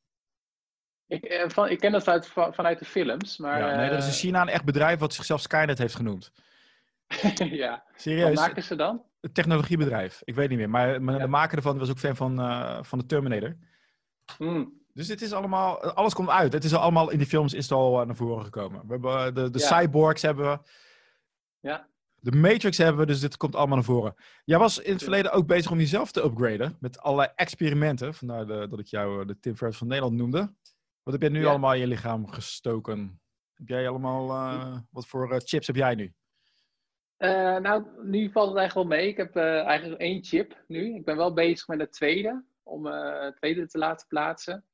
[1.06, 3.58] Ik, van, ik ken dat uit, vanuit de films, maar...
[3.58, 6.32] Ja, nee, er is in China een echt bedrijf wat zichzelf Skynet heeft genoemd.
[7.36, 7.84] ja.
[7.96, 8.34] Serieus?
[8.34, 9.04] Wat maken ze dan?
[9.20, 10.22] Een technologiebedrijf.
[10.24, 10.70] Ik weet niet meer.
[10.70, 11.20] Maar, maar ja.
[11.20, 12.36] de maker ervan was ook fan van,
[12.84, 13.56] van de Terminator.
[14.36, 14.81] Hmm.
[14.92, 16.52] Dus het is allemaal, alles komt uit.
[16.52, 18.86] Het is allemaal in die films is het al naar voren gekomen.
[18.86, 19.66] We hebben de, de ja.
[19.66, 20.58] cyborgs hebben we.
[21.60, 21.90] Ja.
[22.14, 24.14] De Matrix hebben we, dus dit komt allemaal naar voren.
[24.44, 28.14] Jij was in het verleden ook bezig om jezelf te upgraden met allerlei experimenten.
[28.14, 30.54] Vandaar de, dat ik jou de Tim Ferriss van Nederland noemde.
[31.02, 31.48] Wat heb jij nu ja.
[31.48, 33.20] allemaal in je lichaam gestoken?
[33.52, 36.14] Heb jij allemaal, uh, wat voor uh, chips heb jij nu?
[37.18, 39.08] Uh, nou, nu valt het eigenlijk wel mee.
[39.08, 40.94] Ik heb eigenlijk één chip nu.
[40.94, 44.64] Ik ben wel bezig met de tweede, om het tweede te laten plaatsen.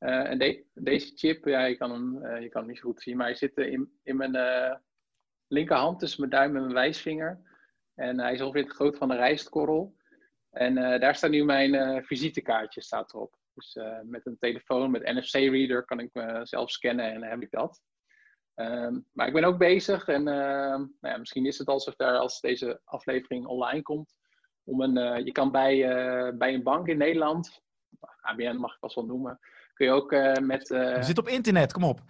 [0.00, 3.02] Uh, en de, deze chip, ja, je kan, hem, uh, je kan niet zo goed
[3.02, 4.36] zien, maar hij zit in, in mijn
[5.46, 7.40] linkerhand tussen mijn duim en mijn wijsvinger.
[7.94, 9.96] En hij is ongeveer het groot van een rijstkorrel.
[10.50, 13.38] En daar staat nu mijn visitekaartje staat erop.
[13.54, 17.82] Dus met een telefoon, met NFC-reader kan ik mezelf scannen en dan heb ik dat.
[18.54, 22.40] Um, maar ik ben ook bezig en nou ja, misschien is het al zover als
[22.40, 24.14] deze aflevering online komt.
[24.64, 25.78] Om een, je kan bij,
[26.36, 27.64] bij een bank in Nederland,
[28.26, 29.38] ABN mag ik vast wel noemen,
[29.74, 30.70] kun je ook uh, met...
[30.70, 32.00] Uh, je zit op internet, kom op.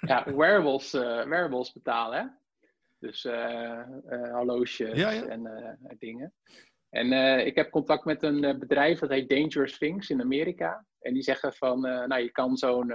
[0.00, 2.26] ja, wearables, uh, wearables betalen, hè?
[2.98, 3.22] Dus
[4.32, 5.26] horloges ja, ja.
[5.26, 6.34] en dingen.
[6.90, 7.12] En
[7.46, 10.86] ik heb contact met een bedrijf dat heet Dangerous Things in Amerika.
[11.00, 12.92] En die zeggen van, nou je kan zo'n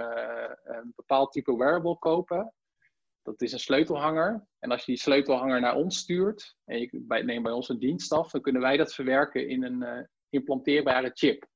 [0.96, 2.52] bepaald type wearable kopen.
[3.22, 4.46] Dat is een sleutelhanger.
[4.58, 8.12] En als je die sleutelhanger naar ons stuurt, en je neemt bij ons een dienst
[8.12, 11.46] af, dan kunnen wij dat verwerken in een implanteerbare chip.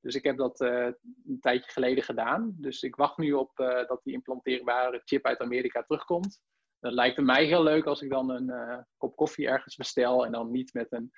[0.00, 0.88] Dus ik heb dat uh,
[1.26, 2.54] een tijdje geleden gedaan.
[2.56, 6.40] Dus ik wacht nu op uh, dat die implanteerbare chip uit Amerika terugkomt.
[6.80, 10.32] Dat lijkt mij heel leuk als ik dan een uh, kop koffie ergens bestel en
[10.32, 11.10] dan niet met een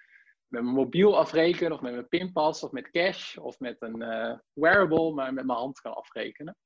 [0.49, 3.99] met mijn mobiel afrekenen of met mijn pinpas of met cash of met een
[4.53, 6.57] wearable, maar met mijn hand kan afrekenen.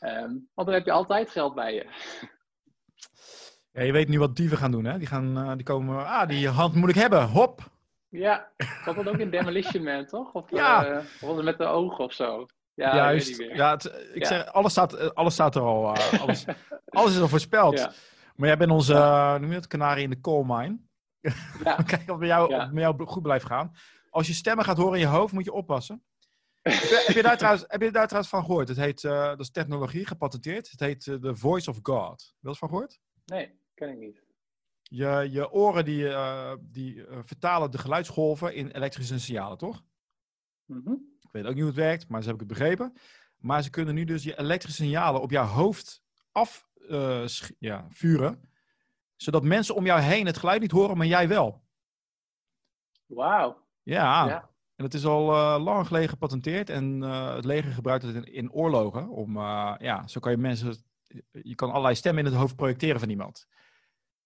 [0.00, 1.86] Um, want dan heb je altijd geld bij je.
[3.70, 4.98] Ja, je weet nu wat dieven gaan doen, hè?
[4.98, 7.77] Die, gaan, die komen, ah, die hand moet ik hebben, hop,
[8.08, 8.52] ja,
[8.84, 10.32] zat dat ook in Demolition Man, toch?
[10.32, 10.90] Of, ja.
[10.90, 12.46] Uh, of was het met de ogen of zo?
[12.74, 13.36] Ja, Juist.
[13.38, 14.28] Ja, het, ik ja.
[14.28, 15.96] zeg, alles staat, alles staat er al.
[15.96, 16.44] Uh, alles,
[16.86, 17.78] alles is al voorspeld.
[17.78, 17.92] Ja.
[18.36, 20.78] Maar jij bent onze, uh, noem je het, kanarie in de coal mine.
[21.64, 21.74] Ja.
[21.86, 23.72] Kijk of met jou, met jou goed blijft gaan.
[24.10, 26.02] Als je stemmen gaat horen in je hoofd, moet je oppassen.
[27.06, 28.68] heb, je daar trouwens, heb je daar trouwens van gehoord?
[28.68, 30.70] Het heet, uh, dat is technologie, gepatenteerd.
[30.70, 32.34] Het heet uh, The Voice of God.
[32.40, 33.00] Wel eens van gehoord?
[33.24, 34.22] Nee, ken ik niet.
[34.88, 39.82] Je, je oren die, uh, die vertalen de geluidsgolven in elektrische signalen, toch?
[40.64, 41.16] Mm -hmm.
[41.20, 42.92] Ik weet ook niet hoe het werkt, maar zo heb ik het begrepen.
[43.36, 47.56] Maar ze kunnen nu dus je elektrische signalen op jouw hoofd afvuren.
[47.58, 48.50] ja, vuren,
[49.16, 51.62] zodat mensen om jou heen het geluid niet horen, maar jij wel.
[53.06, 53.66] Wauw.
[53.82, 54.26] Ja.
[54.26, 54.50] ja.
[54.76, 58.32] En het is al uh, lang geleden gepatenteerd en uh, het leger gebruikt het in,
[58.32, 59.08] in oorlogen.
[59.08, 60.74] Om, uh, ja, zo kan je mensen,
[61.30, 63.46] je kan allerlei stemmen in het hoofd projecteren van iemand.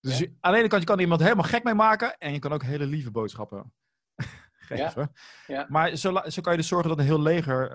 [0.02, 0.26] Dus ja.
[0.40, 2.62] aan de ene kant je kan iemand helemaal gek mee maken en je kan ook
[2.62, 3.72] hele lieve boodschappen
[4.68, 5.12] geven.
[5.46, 5.54] Ja.
[5.56, 5.66] Ja.
[5.68, 7.72] Maar zo, zo, kan je dus zorgen dat een heel leger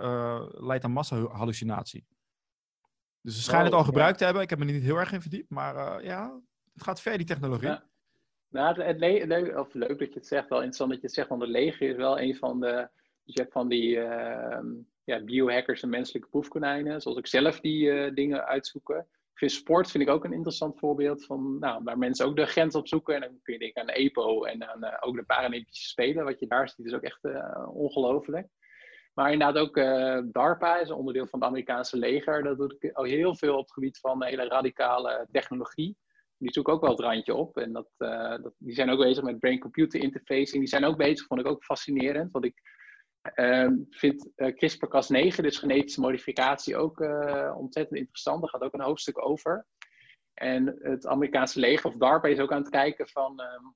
[0.66, 2.06] leidt aan massahallucinatie.
[3.22, 4.44] Dus ze schijnen Oh, het al gebruikt te hebben.
[4.44, 6.40] Ik heb me er niet heel erg in verdiept, maar ja,
[6.74, 7.80] het gaat ver die technologie.
[8.50, 11.30] Nou, het, le of leuk dat je het zegt, wel interessant dat je het zegt,
[11.30, 12.90] want de leger is wel een van de,
[13.24, 14.60] dus je hebt van die uh,
[15.04, 19.08] ja, biohackers en menselijke proefkonijnen, zoals ik zelf die uh, dingen uitzoeken.
[19.38, 22.46] Ik vind sport vind ik ook een interessant voorbeeld van, nou, waar mensen ook de
[22.46, 23.16] grens op zoeken.
[23.16, 26.24] En dan kun je denken aan EPO en aan uh, ook de Paralympische Spelen.
[26.24, 27.20] Wat je daar ziet is ook echt
[27.74, 28.48] ongelooflijk.
[29.14, 29.76] Maar inderdaad ook
[30.34, 32.44] DARPA is een onderdeel van het Amerikaanse leger.
[32.44, 35.98] Dat doet heel veel op het gebied van hele radicale technologie
[36.38, 37.58] die zoeken ook wel het randje op.
[37.58, 40.60] En dat, uh, dat, die zijn ook bezig met brain-computer interfacing.
[40.60, 42.32] Die zijn ook bezig, vond ik ook fascinerend.
[42.32, 42.62] Want ik
[43.36, 48.42] uh, vind uh, CRISPR-Cas9, dus genetische modificatie, ook uh, ontzettend interessant.
[48.42, 49.66] Daar gaat ook een hoofdstuk over.
[50.34, 53.42] En het Amerikaanse leger, of DARPA, is ook aan het kijken van...
[53.42, 53.76] Um,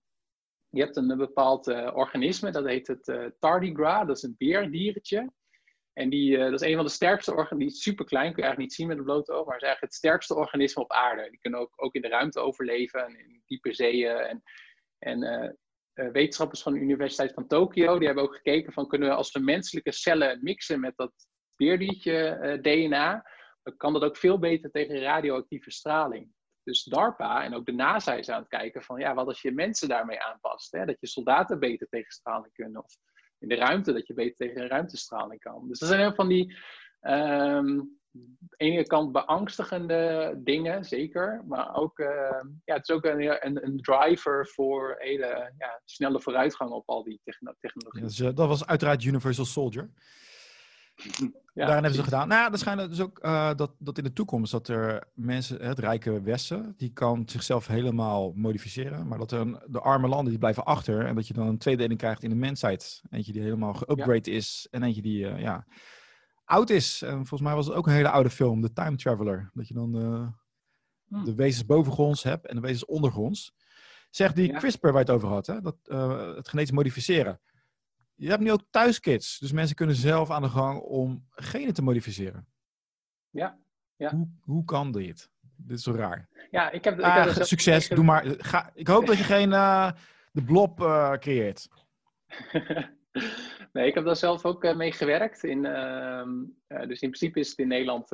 [0.69, 4.05] je hebt een, bepaald organisme, dat heet het tardigrade.
[4.05, 5.31] Dat is een beerdiertje.
[5.93, 8.43] En die, uh, dat is een van de sterkste organismen, die is super klein, kun
[8.43, 10.91] je eigenlijk niet zien met een blote oog, maar is eigenlijk het sterkste organisme op
[10.91, 11.29] aarde.
[11.29, 14.15] Die kunnen ook, ook in de ruimte overleven en in diepe zeeën.
[14.15, 14.43] En,
[14.99, 15.49] en uh, uh,
[15.93, 19.39] wetenschappers van de Universiteit van Tokio, die hebben ook gekeken van kunnen we als we
[19.39, 21.11] menselijke cellen mixen met dat
[21.55, 23.25] beerdiertje DNA,
[23.63, 26.31] dan kan dat ook veel beter tegen radioactieve straling.
[26.63, 29.51] Dus DARPA en ook de NASA is aan het kijken van ja, wat als je
[29.51, 30.85] mensen daarmee aanpast, hè?
[30.85, 32.93] dat je soldaten beter tegen straling kunnen of
[33.39, 35.67] in de ruimte, dat je beter tegen ruimtestraling kan.
[35.67, 36.57] Dus dat zijn heel van die,
[37.01, 38.00] um,
[38.57, 41.43] ene kant beangstigende dingen, zeker.
[41.47, 42.07] Maar ook, uh,
[42.66, 47.03] ja, het is ook een, een, een driver voor hele ja, snelle vooruitgang op al
[47.03, 47.22] die
[47.59, 48.05] technologieën.
[48.05, 49.89] Dus, uh, dat was uiteraard Universal Soldier.
[51.53, 52.28] Ja, Daarin hebben ze gedaan.
[52.28, 55.66] Nou ja, dat schijnt dus ook uh, dat, dat in de toekomst dat er mensen,
[55.66, 59.07] het rijke Westen, die kan zichzelf helemaal modificeren.
[59.07, 61.57] Maar dat er een, de arme landen die blijven achter en dat je dan een
[61.57, 63.01] tweedeling krijgt in de mensheid.
[63.09, 64.38] Eentje die helemaal geupgrade ja.
[64.38, 65.66] is en eentje die uh, ja,
[66.51, 67.01] oud is.
[67.01, 69.51] En volgens mij was het ook een hele oude film, The Time Traveler.
[69.53, 70.27] Dat je dan uh,
[71.07, 71.23] hm.
[71.23, 73.53] de wezens bovengronds hebt en de wezens ondergronds.
[74.09, 74.57] Zeg die ja.
[74.57, 75.61] CRISPR waar je het over had, hè?
[75.61, 75.77] Dat,
[76.35, 77.39] het genetisch modificeren.
[78.15, 81.81] Je hebt nu ook thuiskits, dus mensen kunnen zelf aan de gang om genen te
[81.81, 82.47] modificeren.
[83.29, 83.57] Ja.
[83.95, 84.15] ja.
[84.15, 85.29] Hoe, hoe kan dit?
[85.55, 86.27] Dit is zo raar.
[86.51, 88.25] Ja, ik heb, ik ah, heb zelf, succes, ik doe maar.
[88.37, 89.91] Ga, ik hoop dat je geen uh,
[90.31, 91.67] de blob uh, creëert.
[93.72, 95.43] nee, ik heb daar zelf ook uh, mee gewerkt.
[95.43, 95.61] In,
[96.67, 98.07] dus in principe is het in Nederland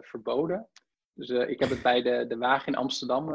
[0.00, 0.68] verboden.
[1.14, 3.34] Dus ik heb het bij de, de Waag in Amsterdam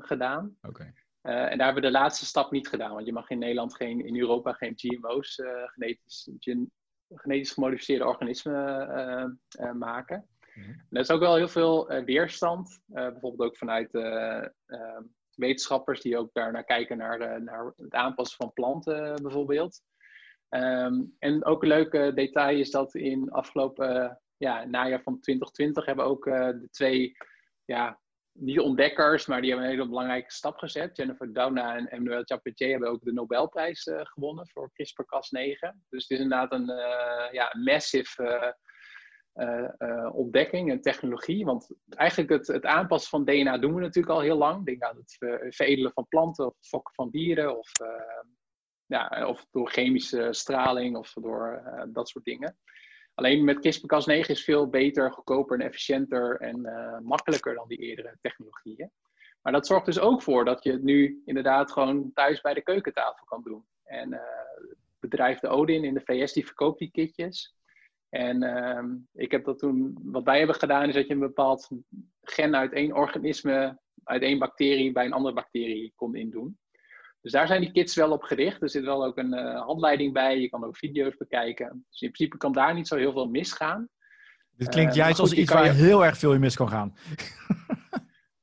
[0.00, 0.56] gedaan.
[0.62, 0.68] Oké.
[0.68, 0.92] Okay.
[1.20, 4.04] En daar hebben we de laatste stap niet gedaan, want je mag in Nederland geen,
[4.04, 6.72] in Europa geen GMO's, genetisch, gen,
[7.14, 9.40] genetisch gemodificeerde organismen
[9.72, 10.26] maken.
[10.54, 10.82] Mm-hmm.
[10.90, 13.90] Er is ook wel heel veel weerstand, bijvoorbeeld ook vanuit
[15.36, 19.82] wetenschappers die ook daar naar kijken naar, naar het aanpassen van planten bijvoorbeeld.
[20.56, 26.04] Um, en ook een leuke detail is dat in afgelopen ja, najaar van 2020 hebben
[26.04, 27.16] ook de twee
[27.64, 28.00] ja,
[28.38, 30.96] niet ontdekkers, maar die hebben een hele belangrijke stap gezet.
[30.96, 35.58] Jennifer Doudna en Emmanuel Charpentier hebben ook de Nobelprijs uh, gewonnen voor CRISPR-Cas9.
[35.88, 38.56] Dus het is inderdaad een uh, ja, massive
[40.12, 41.44] ontdekking en technologie.
[41.44, 44.64] Want eigenlijk het, het, aanpassen van DNA doen we natuurlijk al heel lang.
[44.64, 45.16] Denk aan het
[45.54, 47.70] veredelen van planten of fokken van dieren of,
[48.86, 51.62] ja, of door chemische straling of door
[51.92, 52.56] dat soort dingen.
[53.16, 58.18] Alleen met CRISPR-Cas9 is veel beter, goedkoper en efficiënter en uh, makkelijker dan die eerdere
[58.20, 58.90] technologieën.
[59.42, 62.62] Maar dat zorgt dus ook voor dat je het nu inderdaad gewoon thuis bij de
[62.62, 63.64] keukentafel kan doen.
[63.84, 64.18] En uh,
[64.56, 67.54] het bedrijf de Odin in de VS die verkoopt die kitjes.
[68.08, 68.82] En uh,
[69.12, 71.68] ik heb dat toen, wat wij hebben gedaan is dat je een bepaald
[72.22, 76.58] gen uit één organisme, uit één bacterie bij een andere bacterie kon indoen.
[77.26, 78.62] Dus daar zijn die kits wel op gericht.
[78.62, 80.40] Er zit wel ook een uh, handleiding bij.
[80.40, 81.84] Je kan ook video's bekijken.
[81.90, 83.88] Dus in principe kan daar niet zo heel veel misgaan.
[84.50, 85.70] Dit klinkt uh, juist als iets waar je...
[85.70, 86.94] heel erg veel in mis kan gaan.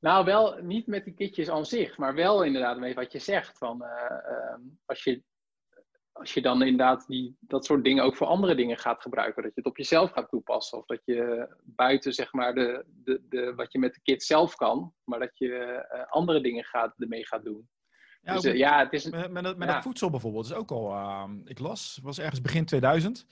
[0.00, 3.58] Nou, wel niet met die kitjes aan zich, maar wel inderdaad met wat je zegt.
[3.58, 5.22] Van, eh, ehm, als, je,
[6.12, 9.54] als je dan inderdaad die, dat soort dingen ook voor andere dingen gaat gebruiken, dat
[9.54, 10.78] je het op jezelf gaat toepassen.
[10.78, 14.54] Of dat je buiten zeg maar de, de, de, wat je met de kit zelf
[14.54, 17.68] kan, maar dat je andere dingen gaat, ermee gaat doen.
[18.24, 19.82] Ja, dus, uh, ja het is met, met, met ja.
[19.82, 20.44] voedsel bijvoorbeeld.
[20.44, 23.26] is ook al, ehm, ik las, was ergens begin 2000.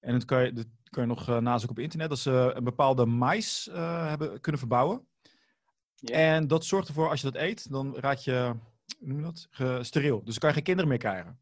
[0.00, 3.06] En dat kan je, dat kan je nog nazoeken op internet, dat ze een bepaalde
[3.06, 5.06] mais hebben kunnen verbouwen.
[6.04, 8.54] En dat zorgt ervoor, als je dat eet, dan raad je,
[8.98, 9.48] noem je dat,
[9.86, 10.22] steriel.
[10.24, 11.38] Dus dan kan je geen kinderen meer krijgen.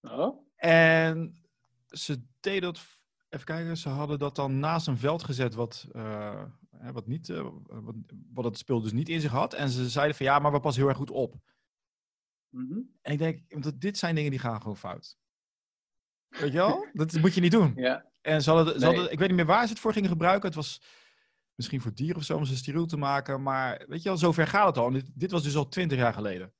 [0.00, 0.48] Oh.
[0.56, 1.42] En
[1.88, 2.80] ze deden dat,
[3.28, 6.42] even kijken, ze hadden dat dan naast een veld gezet wat, uh,
[6.92, 7.94] wat, niet, uh, wat,
[8.32, 9.54] wat het speel dus niet in zich had.
[9.54, 11.34] En ze zeiden van ja, maar we passen heel erg goed op.
[12.50, 12.90] Mm -hmm.
[13.02, 15.16] En ik denk, want dit zijn dingen die gaan gewoon fout.
[16.28, 16.86] Weet je wel?
[16.92, 17.72] Dat moet je niet doen.
[17.76, 18.06] Ja.
[18.20, 20.46] En ze hadden, ze hadden, ik weet niet meer waar ze het voor gingen gebruiken.
[20.46, 20.82] Het was
[21.54, 23.42] misschien voor dieren of zo om ze steriel te maken.
[23.42, 24.90] Maar weet je wel, zover gaat het al.
[24.90, 26.52] Dit, dit was dus al twintig jaar geleden.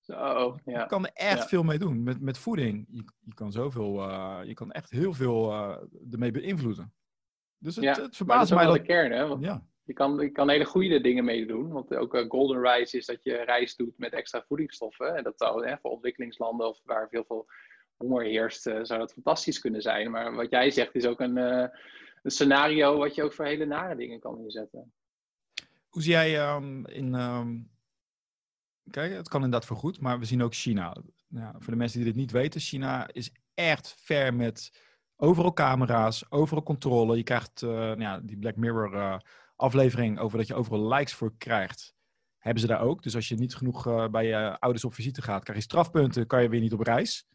[0.00, 0.80] Zo, ja.
[0.80, 1.46] Je kan er echt Ja.
[1.48, 2.02] veel mee doen.
[2.02, 2.86] Met, met voeding.
[2.90, 5.76] Je, je kan zoveel, eh, je kan echt heel veel eh,
[6.12, 6.94] ermee beïnvloeden.
[7.58, 8.74] Dus het, Ja, het verbaast mij dat...
[8.74, 9.26] de kern, hè?
[9.26, 11.72] Want Ja, je, kan, je kan hele goede dingen mee doen.
[11.72, 15.16] Want ook eh, golden rice is dat je rijst doet met extra voedingsstoffen.
[15.16, 17.46] En dat zou hè, voor ontwikkelingslanden of waar veel, veel
[17.96, 20.10] honger heerst, eh, zou dat fantastisch kunnen zijn.
[20.10, 21.68] Maar wat jij zegt is ook een, eh,
[22.22, 24.92] een scenario wat je ook voor hele nare dingen kan inzetten.
[25.88, 27.14] Hoe zie jij ehm, in...
[27.14, 27.58] ehm,
[28.90, 30.96] Kijk, het kan inderdaad voor goed, maar we zien ook China.
[31.58, 34.82] Voor de mensen die dit niet weten, China is echt ver met
[35.16, 37.16] overal camera's, overal controle.
[37.16, 39.22] Je krijgt nou ja, die Black Mirror
[39.56, 41.94] aflevering over dat je overal likes voor krijgt.
[42.38, 43.02] Hebben ze daar ook.
[43.02, 46.26] Dus als je niet genoeg eh, bij je ouders op visite gaat, krijg je strafpunten,
[46.26, 47.26] kan je weer niet op reis.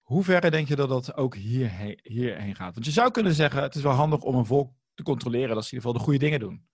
[0.00, 2.74] Hoe ver denk je dat dat ook hierheen, hierheen gaat?
[2.74, 5.64] Want je zou kunnen zeggen, het is wel handig om een volk te controleren dat
[5.64, 6.68] ze in ieder geval de goede dingen doen.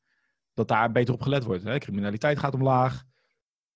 [0.55, 1.62] Dat daar beter op gelet wordt.
[1.62, 1.78] Hè?
[1.78, 3.05] Criminaliteit gaat omlaag.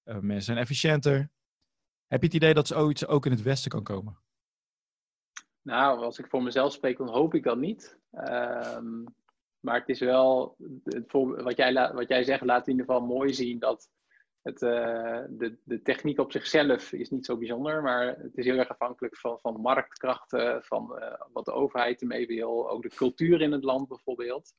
[0.04, 1.30] Uh, mensen zijn efficiënter.
[2.06, 4.18] Heb je het idee dat zoiets ook in het Westen kan komen?
[5.62, 7.98] Nou, als ik voor mezelf spreek, dan hoop ik dat niet.
[8.12, 9.04] Um,
[9.66, 13.06] maar het is wel, het voor, wat, jij wat jij zegt, laat in ieder geval
[13.06, 13.90] mooi zien dat
[14.42, 18.58] het, uh, de, de techniek op zichzelf is niet zo bijzonder, maar het is heel
[18.58, 23.40] erg afhankelijk van, van marktkrachten, van uh, wat de overheid ermee wil, ook de cultuur
[23.40, 24.52] in het land bijvoorbeeld.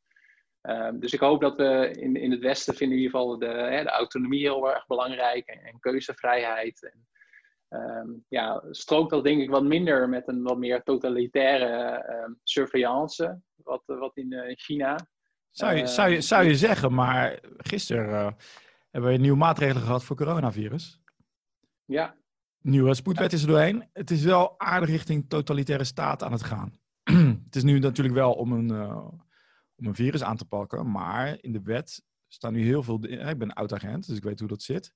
[0.62, 3.46] Um, dus ik hoop dat we in, in het Westen vinden in ieder geval de,
[3.46, 6.84] hè, de autonomie heel erg belangrijk en, en keuzevrijheid.
[6.92, 7.08] En,
[7.70, 13.42] um, ja, strookt dat denk ik wat minder met een wat meer totalitaire uh, surveillance,
[13.56, 15.08] wat, wat in uh, China.
[15.50, 18.32] Zou je, zou, je, zou je zeggen, maar gisteren uh,
[18.90, 21.02] hebben we nieuwe maatregelen gehad voor coronavirus.
[21.86, 22.16] Ja.
[22.62, 23.90] Nieuwe spoedwet is er doorheen.
[23.94, 26.80] Het is wel aardig richting totalitaire staat aan het gaan.
[27.46, 29.08] het is nu natuurlijk wel om een uh,
[29.78, 30.92] om een virus aan te pakken.
[30.92, 33.04] Maar in de wet staan nu heel veel.
[33.04, 34.94] Ik ben oud-agent, dus ik weet hoe dat zit.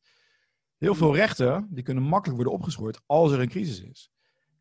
[0.81, 4.11] Heel veel rechten die kunnen makkelijk worden opgeschort als er een crisis is.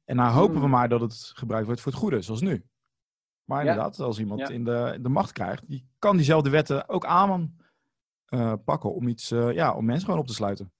[0.04, 2.64] En nou hopen we maar dat het gebruikt wordt voor het goede, zoals nu.
[3.44, 4.04] Maar inderdaad, ja.
[4.04, 4.48] als iemand ja.
[4.48, 7.56] in de, de macht krijgt, die kan diezelfde wetten ook aan
[8.28, 10.72] uh, pakken om iets, uh, ja, om mensen gewoon op te sluiten.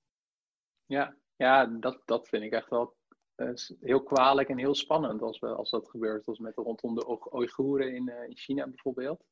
[0.87, 2.97] Ja, ja dat, dat vind ik echt wel
[3.37, 6.27] uh, heel kwalijk en heel spannend als, we, als dat gebeurt.
[6.27, 9.25] Als met rondom de Oeigoeren in, in China bijvoorbeeld.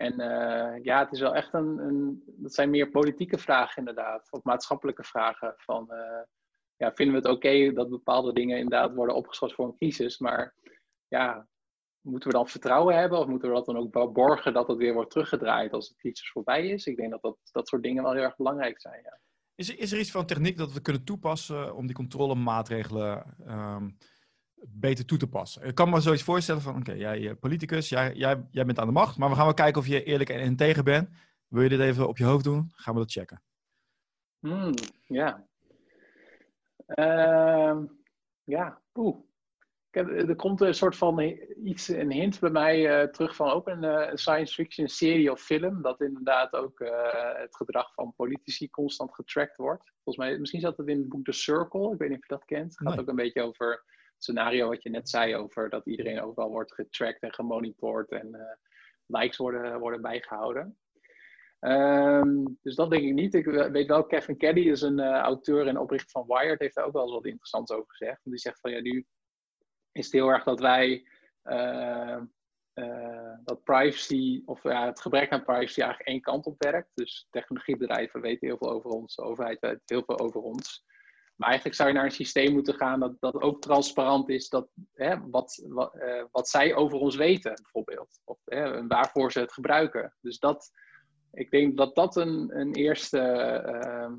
[0.00, 4.28] En uh, ja, het is wel echt een, een, Dat zijn meer politieke vragen, inderdaad.
[4.30, 5.54] Of maatschappelijke vragen.
[5.56, 6.22] Van, uh,
[6.76, 10.18] ja, vinden we het oké dat bepaalde dingen inderdaad worden opgeschot voor een crisis?
[10.18, 10.54] Maar
[11.08, 11.46] ja,
[12.00, 13.18] moeten we dan vertrouwen hebben?
[13.18, 16.30] Of moeten we dat dan ook borgen dat het weer wordt teruggedraaid als de crisis
[16.30, 16.86] voorbij is?
[16.86, 19.00] Ik denk dat dat, dat soort dingen wel heel erg belangrijk zijn.
[19.02, 19.20] Ja.
[19.54, 23.96] Is, er, is er iets van techniek dat we kunnen toepassen om die controlemaatregelen um,
[24.68, 25.62] beter toe te passen.
[25.62, 28.86] Ik kan me zoiets voorstellen van, oké, okay, jij politicus, jij, jij, jij bent aan
[28.86, 31.08] de macht, maar we gaan wel kijken of je eerlijk en integer bent.
[31.48, 32.70] Wil je dit even op je hoofd doen?
[32.72, 33.42] Gaan we dat checken.
[34.38, 34.74] Hmm,
[35.06, 35.46] ja.
[36.86, 37.78] Uh,
[38.44, 39.16] ja, oeh.
[39.90, 41.20] Heb, er komt een soort van
[41.64, 45.40] iets, een hint bij mij uh, terug van ook een uh, science fiction serie of
[45.40, 45.82] film.
[45.82, 46.78] Dat inderdaad ook
[47.36, 49.92] het gedrag van politici constant getracked wordt.
[50.02, 51.92] Volgens mij, misschien zat het in het boek The Circle.
[51.92, 52.70] Ik weet niet of je dat kent.
[52.70, 53.00] Het gaat nee.
[53.00, 53.84] ook een beetje over
[54.22, 58.42] scenario wat je net zei over dat iedereen overal wordt getracked en gemonitord en uh,
[59.06, 60.78] likes worden, worden bijgehouden.
[61.60, 63.34] Um, dus dat denk ik niet.
[63.34, 66.84] Ik weet wel, Kevin Caddy is een uh, auteur en oprichter van Wired, heeft daar
[66.84, 68.20] ook wel eens wat interessants over gezegd.
[68.22, 69.06] Die zegt van ja, nu
[69.92, 71.06] is het heel erg dat wij
[71.44, 72.22] uh,
[73.44, 76.90] dat privacy, of ja, het gebrek aan privacy eigenlijk één kant op werkt.
[76.94, 80.84] Dus technologiebedrijven weten heel veel over ons, de overheid weet heel veel over ons.
[81.40, 84.68] Maar eigenlijk zou je naar een systeem moeten gaan dat, dat ook transparant is dat,
[84.92, 88.20] hè, wat, wat, uh, wat zij over ons weten, bijvoorbeeld.
[88.24, 90.16] Of hè, waarvoor ze het gebruiken.
[90.20, 90.70] Dus dat,
[91.32, 94.12] ik denk dat dat een, een eerste ehm,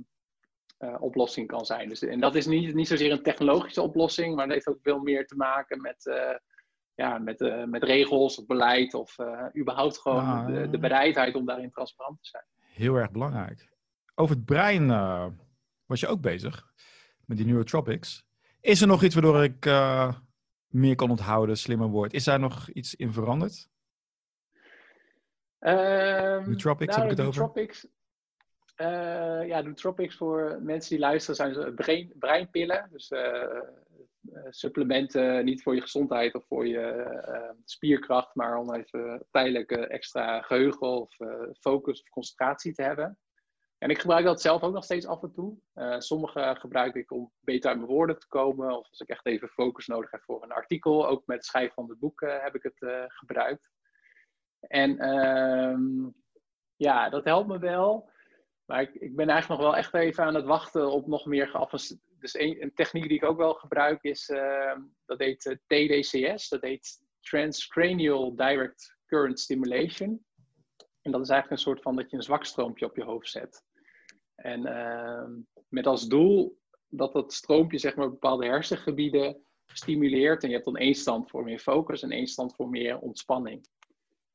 [0.79, 1.89] uh, oplossing kan zijn.
[1.89, 4.99] Dus, en dat is niet, niet zozeer een technologische oplossing, maar dat heeft ook veel
[4.99, 6.35] meer te maken met, uh,
[6.95, 9.15] ja, met, met regels of beleid of
[9.57, 12.43] überhaupt gewoon ah, de, de, bereidheid om daarin transparant te zijn.
[12.59, 13.69] Heel erg belangrijk.
[14.15, 14.87] Over het brein
[15.85, 16.69] was je ook bezig
[17.31, 18.25] met die neurotropics.
[18.61, 19.65] Is er nog iets waardoor ik
[20.67, 22.13] meer kan onthouden, slimmer word?
[22.13, 23.69] Is daar nog iets in veranderd?
[25.59, 27.51] Um, nootropics, nou, heb ik het over?
[28.81, 32.87] Uh, ja, nootropics voor mensen die luisteren zijn brein, breinpillen.
[32.91, 33.61] Dus uh,
[34.49, 40.87] supplementen, niet voor je gezondheid of voor je spierkracht, maar om even tijdelijk extra geheugen
[40.87, 41.15] of
[41.59, 43.17] focus of concentratie te hebben.
[43.81, 45.57] En ik gebruik dat zelf ook nog steeds af en toe.
[45.97, 48.77] sommige gebruik ik om beter uit mijn woorden te komen.
[48.77, 51.07] Of als ik echt even focus nodig heb voor een artikel.
[51.07, 53.71] Ook met het schrijven van het boek heb ik het gebruikt.
[54.59, 56.09] En ehm,
[56.75, 58.09] ja, dat helpt me wel.
[58.65, 61.47] Maar ik, ik ben eigenlijk nog wel echt even aan het wachten op nog meer
[61.47, 61.99] geavanceerd.
[62.19, 64.75] Dus een, een, techniek die ik ook wel gebruik is, uh,
[65.05, 66.49] dat heet uh, eh, TDCS.
[66.49, 70.25] Dat heet Transcranial Direct Current Stimulation.
[71.01, 73.63] En dat is eigenlijk een soort van dat je een zwakstroompje op je hoofd zet.
[74.35, 75.27] En uh,
[75.67, 80.43] met als doel dat dat stroompje zeg maar bepaalde hersengebieden stimuleert.
[80.43, 83.67] En je hebt dan één stand voor meer focus en één stand voor meer ontspanning.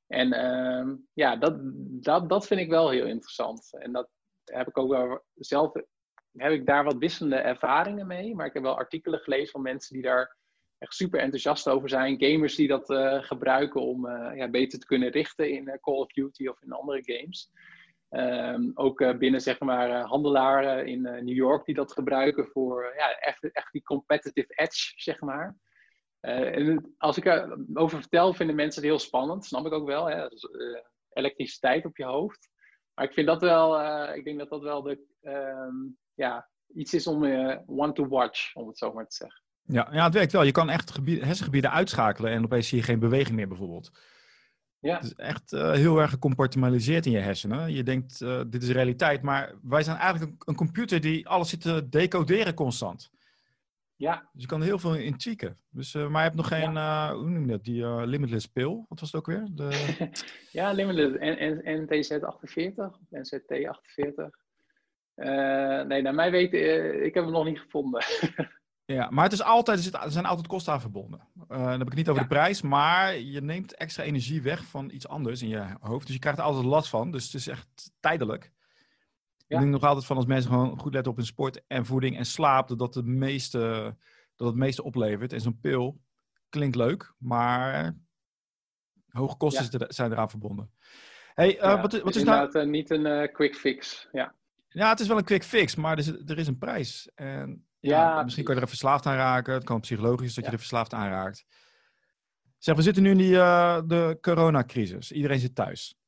[0.07, 1.59] En ehm, ja, dat,
[2.03, 3.76] dat, dat vind ik wel heel interessant.
[3.78, 4.09] En dat,
[4.44, 5.72] heb ik ook wel zelf
[6.32, 8.34] heb ik daar wat wisselende ervaringen mee.
[8.34, 10.36] Maar ik heb wel artikelen gelezen van mensen die daar
[10.78, 12.22] echt super enthousiast over zijn.
[12.24, 15.94] Gamers die dat uh, gebruiken om uh, ja, beter te kunnen richten in uh, Call
[15.94, 17.51] of Duty of in andere games.
[18.11, 23.52] Um, ook binnen zeg maar handelaren in New York die dat gebruiken voor ja, echt,
[23.52, 25.57] echt die competitive edge, zeg maar.
[26.20, 29.44] en als ik erover vertel, vinden mensen het heel spannend.
[29.44, 30.07] Snap ik ook wel.
[30.07, 30.26] Hè?
[31.09, 32.48] Elektriciteit op je hoofd.
[32.94, 33.80] Maar ik vind dat wel,
[34.14, 37.24] ik denk dat dat wel de, uh, ja, iets is om
[37.66, 39.42] one to watch, om het zo maar te zeggen.
[39.62, 40.42] Ja, ja het werkt wel.
[40.42, 43.90] Je kan echt gebied, hersengebieden uitschakelen en opeens zie je geen beweging meer bijvoorbeeld.
[44.87, 44.97] Ja.
[44.97, 47.72] Het is echt uh, heel erg gecompartimaliseerd in je hersenen.
[47.72, 51.61] Je denkt, dit is realiteit, maar wij zijn eigenlijk een, een computer die alles zit
[51.61, 53.11] te decoderen constant.
[53.97, 54.28] Ja.
[54.32, 55.59] Dus je kan er heel veel in tweaken.
[55.70, 57.14] Dus, uh, maar je hebt nog geen, ja.
[57.14, 58.84] hoe noem je dat, die limitless pill.
[58.89, 59.47] Wat was het ook weer?
[59.51, 60.09] De...
[60.59, 61.16] ja, limitless.
[61.78, 62.74] NTZ48,
[63.14, 64.30] NZT48.
[65.87, 68.05] nee, naar mij weten, ik heb hem nog niet gevonden.
[68.87, 71.28] ja, maar het is altijd, er zijn altijd kosten aan verbonden.
[71.49, 74.91] dan heb ik het niet over de prijs, maar je neemt extra energie weg van
[74.91, 76.05] iets anders in je hoofd.
[76.05, 77.11] Dus je krijgt er altijd last van.
[77.11, 78.53] Dus het is echt tijdelijk.
[79.47, 82.16] Ik denk nog altijd van als mensen gewoon goed letten op hun sport en voeding
[82.16, 83.97] en slaap, dat dat, het meeste,
[84.37, 85.32] dat het meeste oplevert.
[85.32, 86.01] En zo'n pil
[86.49, 87.97] klinkt leuk, maar
[89.09, 90.70] hoge kosten zijn eraan verbonden.
[91.34, 92.59] Hey, uh, wat, wat is nou...
[92.59, 94.34] Uh, niet een uh, quick fix, ja.
[94.68, 97.11] Ja, het is wel een quick fix, maar er is, er is een prijs.
[97.14, 99.55] En ja, misschien kan je er verslaafd aan raken.
[99.55, 101.47] Het kan psychologisch dat je er verslaafd aan raakt.
[102.59, 103.32] Zeg, we zitten nu in die,
[103.87, 105.12] de coronacrisis.
[105.12, 105.99] Iedereen zit thuis.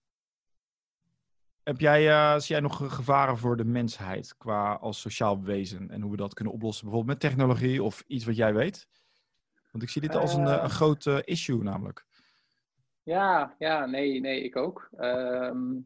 [1.63, 6.01] Heb jij, uh, zie jij nog gevaren voor de mensheid qua als sociaal wezen en
[6.01, 6.85] hoe we dat kunnen oplossen?
[6.85, 8.89] Bijvoorbeeld met technologie of iets wat jij weet?
[9.71, 12.07] Want ik zie dit als een, uh, een groot uh, issue namelijk.
[13.03, 14.89] Ja, ja, nee, nee, ik ook.
[14.99, 15.85] Um,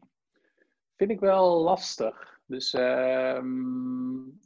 [0.95, 2.39] vind ik wel lastig.
[2.45, 4.39] Dus um,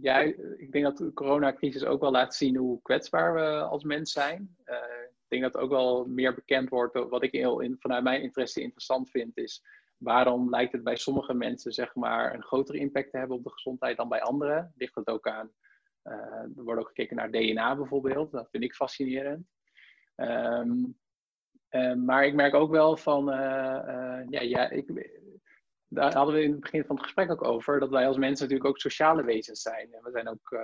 [0.00, 0.18] ja,
[0.56, 4.56] ik denk dat de coronacrisis ook wel laat zien hoe kwetsbaar we als mens zijn.
[5.28, 7.08] ik denk dat ook wel meer bekend wordt.
[7.08, 9.62] Wat ik in, vanuit mijn interesse interessant vind, is
[9.96, 13.50] waarom lijkt het bij sommige mensen zeg maar, een grotere impact te hebben op de
[13.50, 14.72] gezondheid dan bij anderen?
[14.76, 15.50] Ligt het ook aan,
[16.04, 16.12] uh,
[16.56, 19.46] er wordt ook gekeken naar DNA bijvoorbeeld, dat vind ik fascinerend.
[20.16, 21.00] Um,
[22.04, 24.86] maar ik merk ook wel van, ja, ja ik,
[25.94, 28.44] daar hadden we in het begin van het gesprek ook over, dat wij als mensen
[28.44, 29.92] natuurlijk ook sociale wezens zijn.
[29.92, 30.56] En we zijn ook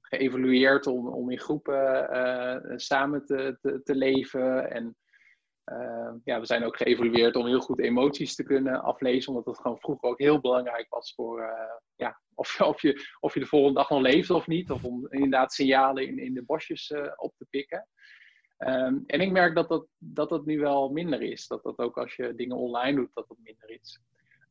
[0.00, 4.96] geëvolueerd om, om in groepen samen te, te, leven en
[5.72, 9.60] uh, ja, we zijn ook geëvolueerd om heel goed emoties te kunnen aflezen, omdat dat
[9.60, 11.50] gewoon vroeger ook heel belangrijk was voor
[11.96, 15.06] ja, of, of, je, of je de volgende dag nog leefde of niet, of om
[15.08, 17.86] inderdaad signalen in, in de bosjes op te pikken.
[18.66, 21.46] Um, en ik merk dat dat, dat dat nu wel minder is.
[21.46, 24.00] Dat dat ook als je dingen online doet, dat dat minder is.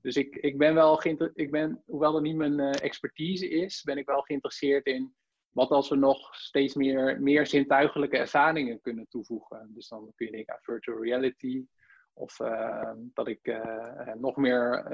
[0.01, 4.05] Dus ik, ik ben wel ik ben, hoewel dat niet mijn expertise is, ben ik
[4.05, 5.15] wel geïnteresseerd in
[5.49, 9.71] wat als we nog steeds meer, meer zintuigelijke ervaringen kunnen toevoegen?
[9.73, 11.65] Dus dan kun je denken aan virtual reality.
[12.13, 14.85] Of uh, dat ik uh, nog meer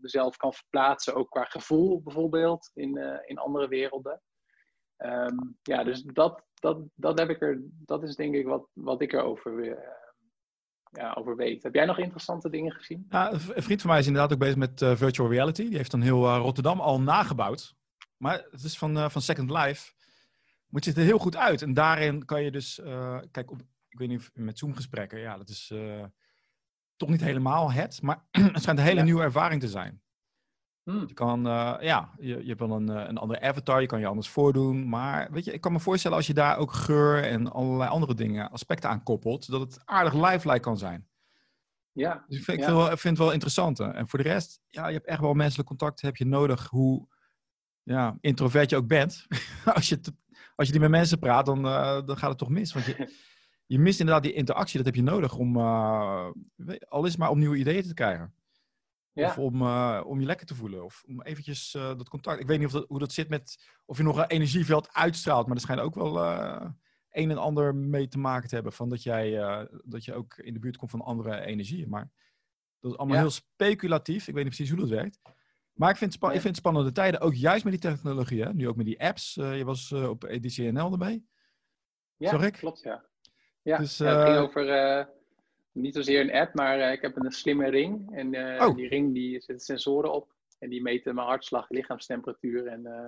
[0.00, 4.22] mezelf kan verplaatsen, ook qua gevoel bijvoorbeeld, in, in andere werelden.
[4.98, 9.02] Um, ja, dus dat, dat, dat, heb ik er, dat is denk ik wat, wat
[9.02, 9.78] ik erover
[10.96, 11.62] ja, over weet.
[11.62, 13.06] Heb jij nog interessante dingen gezien?
[13.08, 15.68] Ja, een vriend van mij is inderdaad ook bezig met uh, virtual reality.
[15.68, 17.74] Die heeft dan heel uh, Rotterdam al nagebouwd.
[18.16, 19.92] Maar het is van, uh, van Second Life.
[20.68, 21.62] Moet je het er heel goed uit.
[21.62, 22.80] En daarin kan je dus...
[23.30, 25.72] kijk, op, ik weet niet, met Zoom-gesprekken, ja, dat is
[26.96, 28.02] toch niet helemaal het.
[28.02, 29.04] Maar het schijnt een hele ja.
[29.04, 30.02] nieuwe ervaring te zijn.
[30.84, 31.04] Hmm.
[31.06, 34.06] Je kan, uh, ja, je, je hebt wel een, een andere avatar, je kan je
[34.06, 34.88] anders voordoen.
[34.88, 38.14] Maar weet je, ik kan me voorstellen als je daar ook geur en allerlei andere
[38.14, 41.08] dingen, aspecten aan koppelt, dat het aardig lifelike kan zijn.
[41.92, 42.24] Ja.
[42.26, 43.80] Dus ik vind, ik vind, wel, vind het wel interessant.
[43.80, 47.08] En voor de rest, ja, je hebt echt wel menselijk contact, heb je nodig, hoe
[47.82, 49.26] ja, introvert je ook bent.
[49.74, 50.00] als, je
[50.54, 52.72] als je niet met mensen praat, dan, uh, dan gaat het toch mis.
[52.72, 53.12] Want je,
[53.74, 56.26] je mist inderdaad die interactie, dat heb je nodig om, uh,
[56.88, 58.34] al is maar om nieuwe ideeën te krijgen.
[59.14, 59.28] Ja.
[59.28, 60.84] Of om, uh, om je lekker te voelen.
[60.84, 62.40] Of om eventjes uh, dat contact.
[62.40, 63.64] Ik weet niet of dat, hoe dat zit met.
[63.84, 65.46] Of je nog een energieveld uitstraalt.
[65.46, 66.70] Maar er schijnt ook wel uh,
[67.10, 68.72] een en ander mee te maken te hebben.
[68.72, 69.30] Van dat jij.
[69.84, 71.88] dat je ook in de buurt komt van andere energieën.
[71.88, 72.10] Maar
[72.80, 74.28] dat is allemaal heel speculatief.
[74.28, 75.20] Ik weet niet precies hoe dat werkt.
[75.72, 77.20] Maar ik vind, het ik vind spannende tijden.
[77.20, 78.42] Ook juist met die technologie.
[78.42, 78.54] Hè?
[78.54, 79.34] Nu ook met die apps.
[79.34, 81.22] je was op EDCNL erbij.
[82.16, 82.52] Ja, Zag ik?
[82.52, 83.04] klopt ja.
[83.62, 84.66] Ja, dus, ja het ging over
[85.74, 88.16] niet zozeer een app, maar uh, ik heb een slimme ring.
[88.16, 88.76] En uh, oh.
[88.76, 90.32] die ring die zet sensoren op.
[90.58, 93.06] En die meten mijn hartslag, lichaamstemperatuur en uh,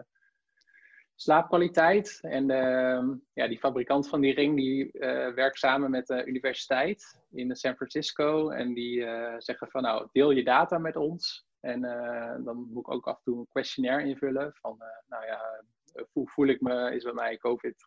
[1.14, 2.18] slaapkwaliteit.
[2.22, 4.90] En ehm, ja, die fabrikant van die ring die
[5.34, 8.50] werkt samen met de universiteit in San Francisco.
[8.50, 9.00] En die
[9.38, 11.46] zeggen van nou, deel je data met ons.
[11.60, 11.80] En
[12.44, 14.52] dan moet ik ook af en toe een questionnaire invullen.
[14.54, 15.64] Van nou ja,
[16.12, 16.94] hoe voel ik me?
[16.94, 17.86] Is bij mij COVID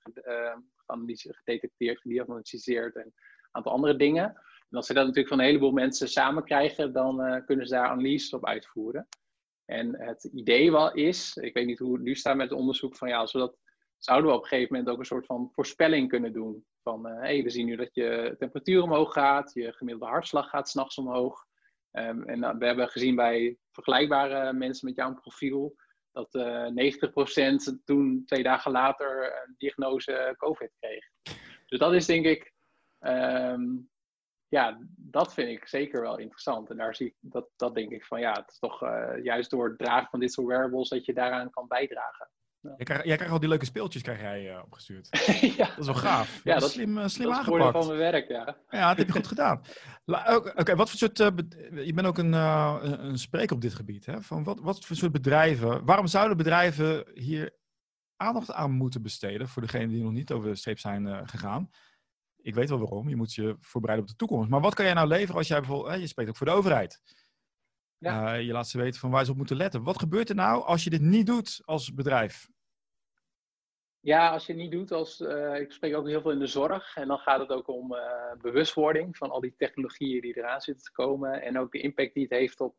[1.22, 3.14] gedetecteerd, gediagnosticeerd en een
[3.52, 4.42] aantal andere dingen.
[4.70, 7.74] En als ze dat natuurlijk van een heleboel mensen samen krijgen, dan uh, kunnen ze
[7.74, 9.08] daar analyses op uitvoeren.
[9.66, 12.96] En het idee wel is, ik weet niet hoe het nu staat met het onderzoek,
[12.96, 13.56] van ja, als we
[13.98, 16.66] zouden we op een gegeven moment ook een soort van voorspelling kunnen doen.
[16.84, 20.50] Van hé, uh, hey, we zien nu dat je temperatuur omhoog gaat, je gemiddelde hartslag
[20.50, 21.46] gaat s'nachts omhoog.
[21.92, 25.76] Um, en uh, we hebben gezien bij vergelijkbare mensen met jouw profiel,
[26.12, 26.94] dat uh,
[27.80, 31.06] 90% toen twee dagen later een diagnose COVID kreeg.
[31.66, 32.54] Dus dat is denk ik
[33.00, 33.90] um,
[34.50, 36.70] ja, dat vind ik zeker wel interessant.
[36.70, 39.50] En daar zie ik, dat, dat denk ik van ja, het is toch uh, juist
[39.50, 42.30] door het dragen van dit soort wearables dat je daaraan kan bijdragen.
[42.62, 42.74] Ja.
[42.76, 45.08] Jij, krijgt, jij krijgt al die leuke speeltjes krijg jij uh, opgestuurd.
[45.58, 45.68] ja.
[45.68, 46.42] Dat is wel gaaf.
[46.44, 47.78] Ja, dat, is slim, uh, slim dat aangepakt.
[47.78, 48.58] van mijn werk, ja.
[48.70, 49.62] Ja, dat heb je goed gedaan.
[50.06, 51.18] Oké, okay, wat voor soort...
[51.18, 54.06] je bent ook een, een spreker op dit gebied.
[54.06, 54.22] Hè?
[54.22, 55.86] Van wat, wat voor soort bedrijven...
[55.86, 57.58] Waarom zouden bedrijven hier
[58.16, 59.48] aandacht aan moeten besteden...
[59.48, 61.70] voor degenen die nog niet over de streep zijn gegaan
[62.42, 63.10] ik weet wel waarom.
[63.10, 64.50] Je moet je voorbereiden op de toekomst.
[64.50, 67.02] Maar wat kan jij nou leveren als jij bijvoorbeeld, je spreekt ook voor de overheid.
[67.98, 68.38] Ja.
[68.38, 69.84] Uh, je laat ze weten van waar ze op moeten letten.
[69.84, 72.48] Wat gebeurt er nou als je dit niet doet als bedrijf?
[74.00, 76.48] Ja, als je het niet doet als, uh, ik spreek ook heel veel in de
[76.48, 76.96] zorg.
[76.96, 80.84] En dan gaat het ook om uh, bewustwording van al die technologieën die eraan zitten
[80.84, 81.42] te komen.
[81.42, 82.76] En ook de impact die het heeft op,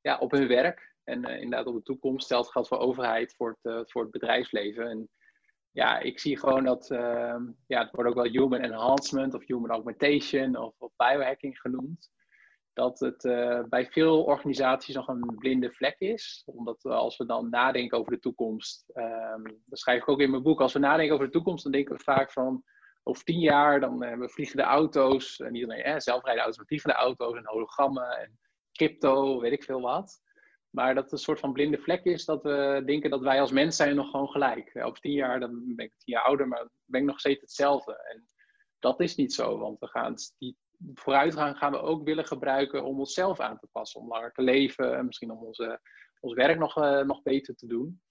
[0.00, 0.94] ja, op hun werk.
[1.04, 2.24] En inderdaad op de toekomst.
[2.24, 4.90] Stelt geldt voor overheid, voor het, voor het bedrijfsleven.
[4.90, 5.08] En
[5.72, 9.70] ja, ik zie gewoon dat, uh, ja, het wordt ook wel human enhancement of human
[9.70, 12.10] augmentation of, of biohacking genoemd.
[12.72, 16.42] Dat het uh, bij veel organisaties nog een blinde vlek is.
[16.46, 20.42] Omdat als we dan nadenken over de toekomst, um, dat schrijf ik ook in mijn
[20.42, 22.64] boek, als we nadenken over de toekomst, dan denken we vaak van
[23.02, 26.66] over tien jaar, dan hebben we vliegende auto's, en niet alleen eh, zelfrijdende auto's, maar
[26.66, 28.38] vliegende auto's en hologrammen en
[28.72, 30.20] crypto, weet ik veel wat.
[30.70, 33.76] Maar dat een soort van blinde vlek is dat we denken dat wij als mens
[33.76, 34.70] zijn nog gewoon gelijk.
[34.82, 37.92] Over tien jaar, dan ben ik tien jaar ouder, maar ben ik nog steeds hetzelfde.
[38.12, 38.26] En
[38.78, 40.56] dat is niet zo, want we gaan die
[40.94, 44.00] vooruitgang gaan we ook willen gebruiken om onszelf aan te passen.
[44.00, 45.80] Om langer te leven en misschien om onze,
[46.20, 48.02] ons werk nog, uh, nog beter te doen.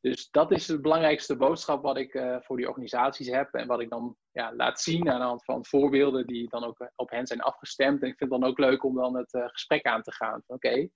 [0.00, 3.54] Dus dat is de belangrijkste boodschap wat ik uh, voor die organisaties heb.
[3.54, 6.90] En wat ik dan ja, laat zien aan de hand van voorbeelden die dan ook
[6.96, 8.02] op hen zijn afgestemd.
[8.02, 10.42] En ik vind het dan ook leuk om dan het gesprek aan te gaan.
[10.46, 10.88] Oké,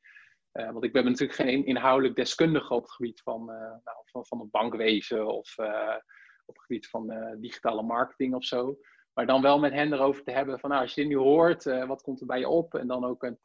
[0.58, 4.26] uh, want ik ben natuurlijk geen inhoudelijk deskundige op het gebied van, uh, nou, van,
[4.26, 5.96] van een bankwezen of uh,
[6.44, 8.78] op het gebied van digitale marketing of zo.
[9.14, 11.64] Maar dan wel met hen erover te hebben van nou, als je dit nu hoort,
[11.64, 12.74] wat komt er bij je op?
[12.74, 13.38] En dan ook het,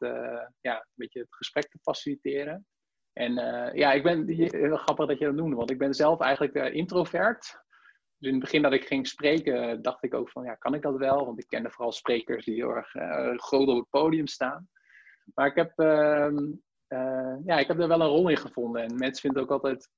[0.60, 2.66] ja, een beetje het gesprek te faciliteren.
[3.12, 3.34] En
[3.74, 7.62] ja, ik ben, heel grappig dat je dat noemde, want ik ben zelf eigenlijk introvert.
[8.18, 10.82] Dus in het begin dat ik ging spreken, dacht ik ook van ja, kan ik
[10.82, 11.24] dat wel?
[11.26, 12.90] Want ik kende vooral sprekers die heel erg
[13.40, 14.68] groot op het podium staan.
[15.34, 16.36] Maar ik heb ehm,
[16.94, 18.82] uh, ja, ik heb er wel een rol in gevonden.
[18.82, 19.88] En mensen vinden ook altijd.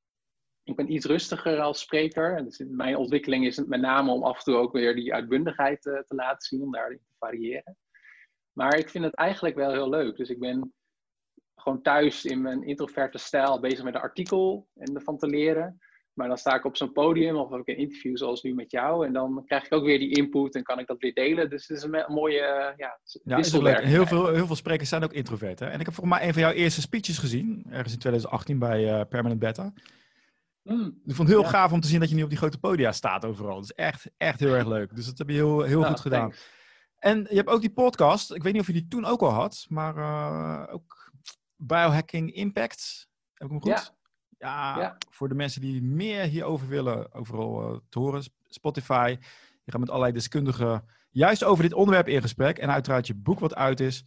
[0.63, 2.45] Ik ben iets rustiger als spreker.
[2.45, 5.87] Dus mijn ontwikkeling is het met name om af en toe ook weer die uitbundigheid
[5.87, 7.77] uh, te laten zien, om daarin te variëren.
[8.53, 10.17] Maar ik vind het eigenlijk wel heel leuk.
[10.17, 10.75] Dus ik ben
[11.55, 15.79] gewoon thuis in mijn introverte stijl bezig met een artikel en ervan te leren.
[16.17, 18.71] Maar dan sta ik op zo'n podium of heb ik een interview zoals nu met
[18.71, 19.07] jou.
[19.07, 21.51] En dan krijg ik ook weer die input en kan ik dat weer delen.
[21.51, 23.81] Dus het is een, mooie uh, ja, ja is leuk.
[23.81, 25.59] Heel veel, heel veel sprekers zijn ook introvert.
[25.59, 25.67] Hè?
[25.67, 27.65] En ik heb volgens mij een van jouw eerste speeches gezien.
[27.69, 29.73] Ergens in 2018 bij uh, Permanent Beta.
[30.63, 32.59] Mm, ik vond het heel gaaf om te zien dat je nu op die grote
[32.59, 33.55] podia staat overal.
[33.55, 34.95] Dat is echt, echt heel erg leuk.
[34.95, 36.33] Dus dat heb je heel, heel nou, goed gedaan.
[36.99, 38.35] En je hebt ook die podcast.
[38.35, 39.67] Ik weet niet of je die toen ook al had.
[39.69, 41.13] Maar uh, ook
[41.57, 43.09] Biohacking Impact.
[43.35, 43.87] Heb ik hem goed?
[43.87, 43.96] Ja,
[45.11, 49.17] voor de mensen die meer hierover willen, overal uh, te horen, Spotify.
[49.65, 52.59] Je gaat met allerlei deskundigen juist over dit onderwerp in gesprek.
[52.59, 54.05] En uiteraard je boek wat uit is.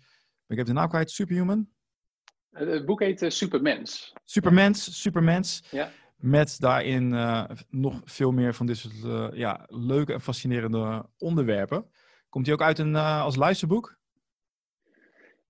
[0.48, 1.70] Ik heb de naam kwijt, Superhuman?
[2.50, 4.14] Eh, het boek heet uh, Supermens.
[4.26, 5.64] Supermens, Supermens.
[5.72, 5.92] Ja.
[6.16, 7.10] Met daarin
[7.70, 11.86] nog veel meer van dit soort ja, leuke en fascinerende onderwerpen.
[12.30, 13.99] Komt hij ook uit een, als luisterboek?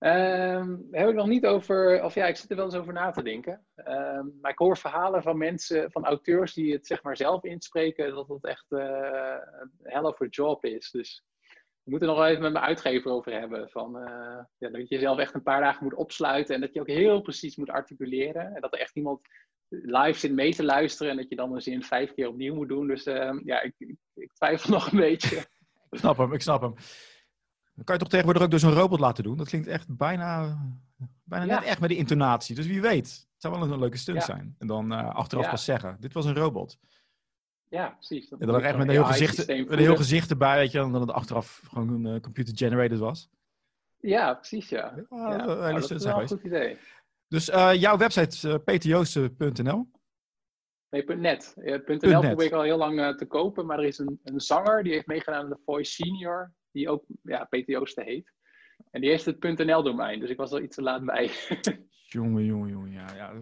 [0.02, 3.10] Um, heb ik nog niet over, of ja, ik zit er wel eens over na
[3.10, 3.66] te denken.
[3.76, 8.14] Um, maar ik hoor verhalen van mensen, van auteurs die het zeg maar zelf inspreken,
[8.14, 8.80] dat het echt uh,
[9.58, 10.90] een hell of a job is.
[10.90, 11.24] Dus
[11.84, 13.70] ik moet er nog wel even met mijn uitgever over hebben.
[13.70, 16.80] Van, uh, ja, dat je jezelf echt een paar dagen moet opsluiten en dat je
[16.80, 18.54] ook heel precies moet articuleren.
[18.54, 19.20] En dat er echt iemand
[19.68, 22.68] live zit mee te luisteren en dat je dan een zin vijf keer opnieuw moet
[22.68, 22.86] doen.
[22.86, 23.74] Dus uh, ja, ik,
[24.14, 25.36] ik twijfel nog een beetje.
[25.90, 26.74] ik snap hem, ik snap hem.
[27.80, 29.36] Dan kan je toch tegenwoordig ook dus een robot laten doen.
[29.36, 30.58] Dat klinkt echt bijna,
[31.24, 32.54] bijna net echt met die intonatie.
[32.54, 33.06] Dus wie weet.
[33.06, 34.54] Het zou wel een, leuke stunt zijn.
[34.58, 36.78] En dan uh, achteraf pas zeggen, dit was een robot.
[37.68, 38.30] Ja, precies.
[38.30, 40.92] En dan echt met een heel, gezicht, met een heel gezicht erbij, weet je, en
[40.92, 43.30] dan het achteraf gewoon een uh, computer generated was.
[44.00, 44.94] Ja, precies, ja.
[45.10, 45.36] ja,
[45.72, 46.76] dat is wel een goed idee.
[47.28, 49.90] Dus uh, jouw website uh, peterjoosten.nl?
[50.90, 51.54] Nee, .net.
[51.56, 54.92] .nl probeer ik al heel lang te kopen, maar er is een, een zanger die
[54.92, 58.32] heeft meegedaan aan de Voice Senior die ook ja, Peter Joosten heet.
[58.90, 61.30] En die heeft het .nl-domein, dus ik was er iets te laat bij.
[62.06, 63.14] jongen, jongen, jongen, ja.
[63.14, 63.32] ja.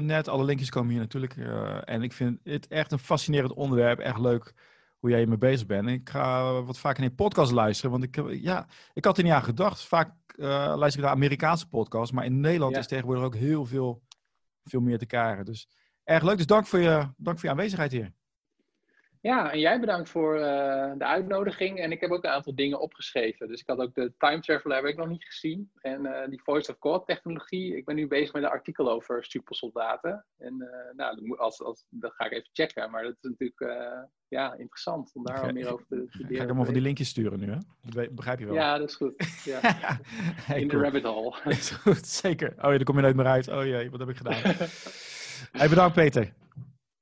[0.00, 1.36] .net, alle linkjes komen hier natuurlijk.
[1.36, 3.98] Uh, en ik vind het echt een fascinerend onderwerp.
[3.98, 4.54] Echt leuk
[4.98, 5.88] hoe jij hiermee bezig bent.
[5.88, 9.32] ik ga wat vaker in een podcast luisteren, want ik, ja, ik had er niet
[9.32, 9.84] aan gedacht.
[9.84, 10.46] Vaak uh,
[10.76, 14.02] luister ik naar Amerikaanse podcasts, maar in Nederland is tegenwoordig ook heel veel,
[14.64, 15.44] veel meer te krijgen.
[15.44, 15.68] Dus
[16.04, 16.36] erg leuk.
[16.36, 18.12] Dus dank voor je, dank voor je aanwezigheid hier.
[19.22, 21.78] Ja, en jij bedankt voor uh, de uitnodiging.
[21.78, 23.48] En ik heb ook een aantal dingen opgeschreven.
[23.48, 25.70] Dus ik had ook de Time Traveler heb ik nog niet gezien.
[25.80, 27.76] En uh, die Voice of God technologie.
[27.76, 30.26] Ik ben nu bezig met een artikel over supersoldaten.
[30.38, 32.90] En uh, nou, als, als, dat ga ik even checken.
[32.90, 33.60] Maar dat is natuurlijk
[34.28, 36.36] ja, interessant om daar al meer over te studeren.
[36.36, 37.58] Ga ik hem van die linkjes sturen nu, hè?
[37.80, 38.54] Dat begrijp je wel.
[38.54, 39.14] Ja, dat is goed.
[39.44, 39.60] Ja.
[40.56, 41.36] In de rabbit hole.
[41.48, 42.50] is goed, zeker.
[42.50, 43.48] Oh ja, dan kom je nooit meer uit.
[43.48, 44.40] Oh jee, wat heb ik gedaan?
[45.58, 46.32] hey, bedankt Peter.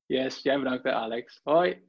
[0.06, 1.40] Yes, jij bedankt Alex.
[1.42, 1.87] Hoi.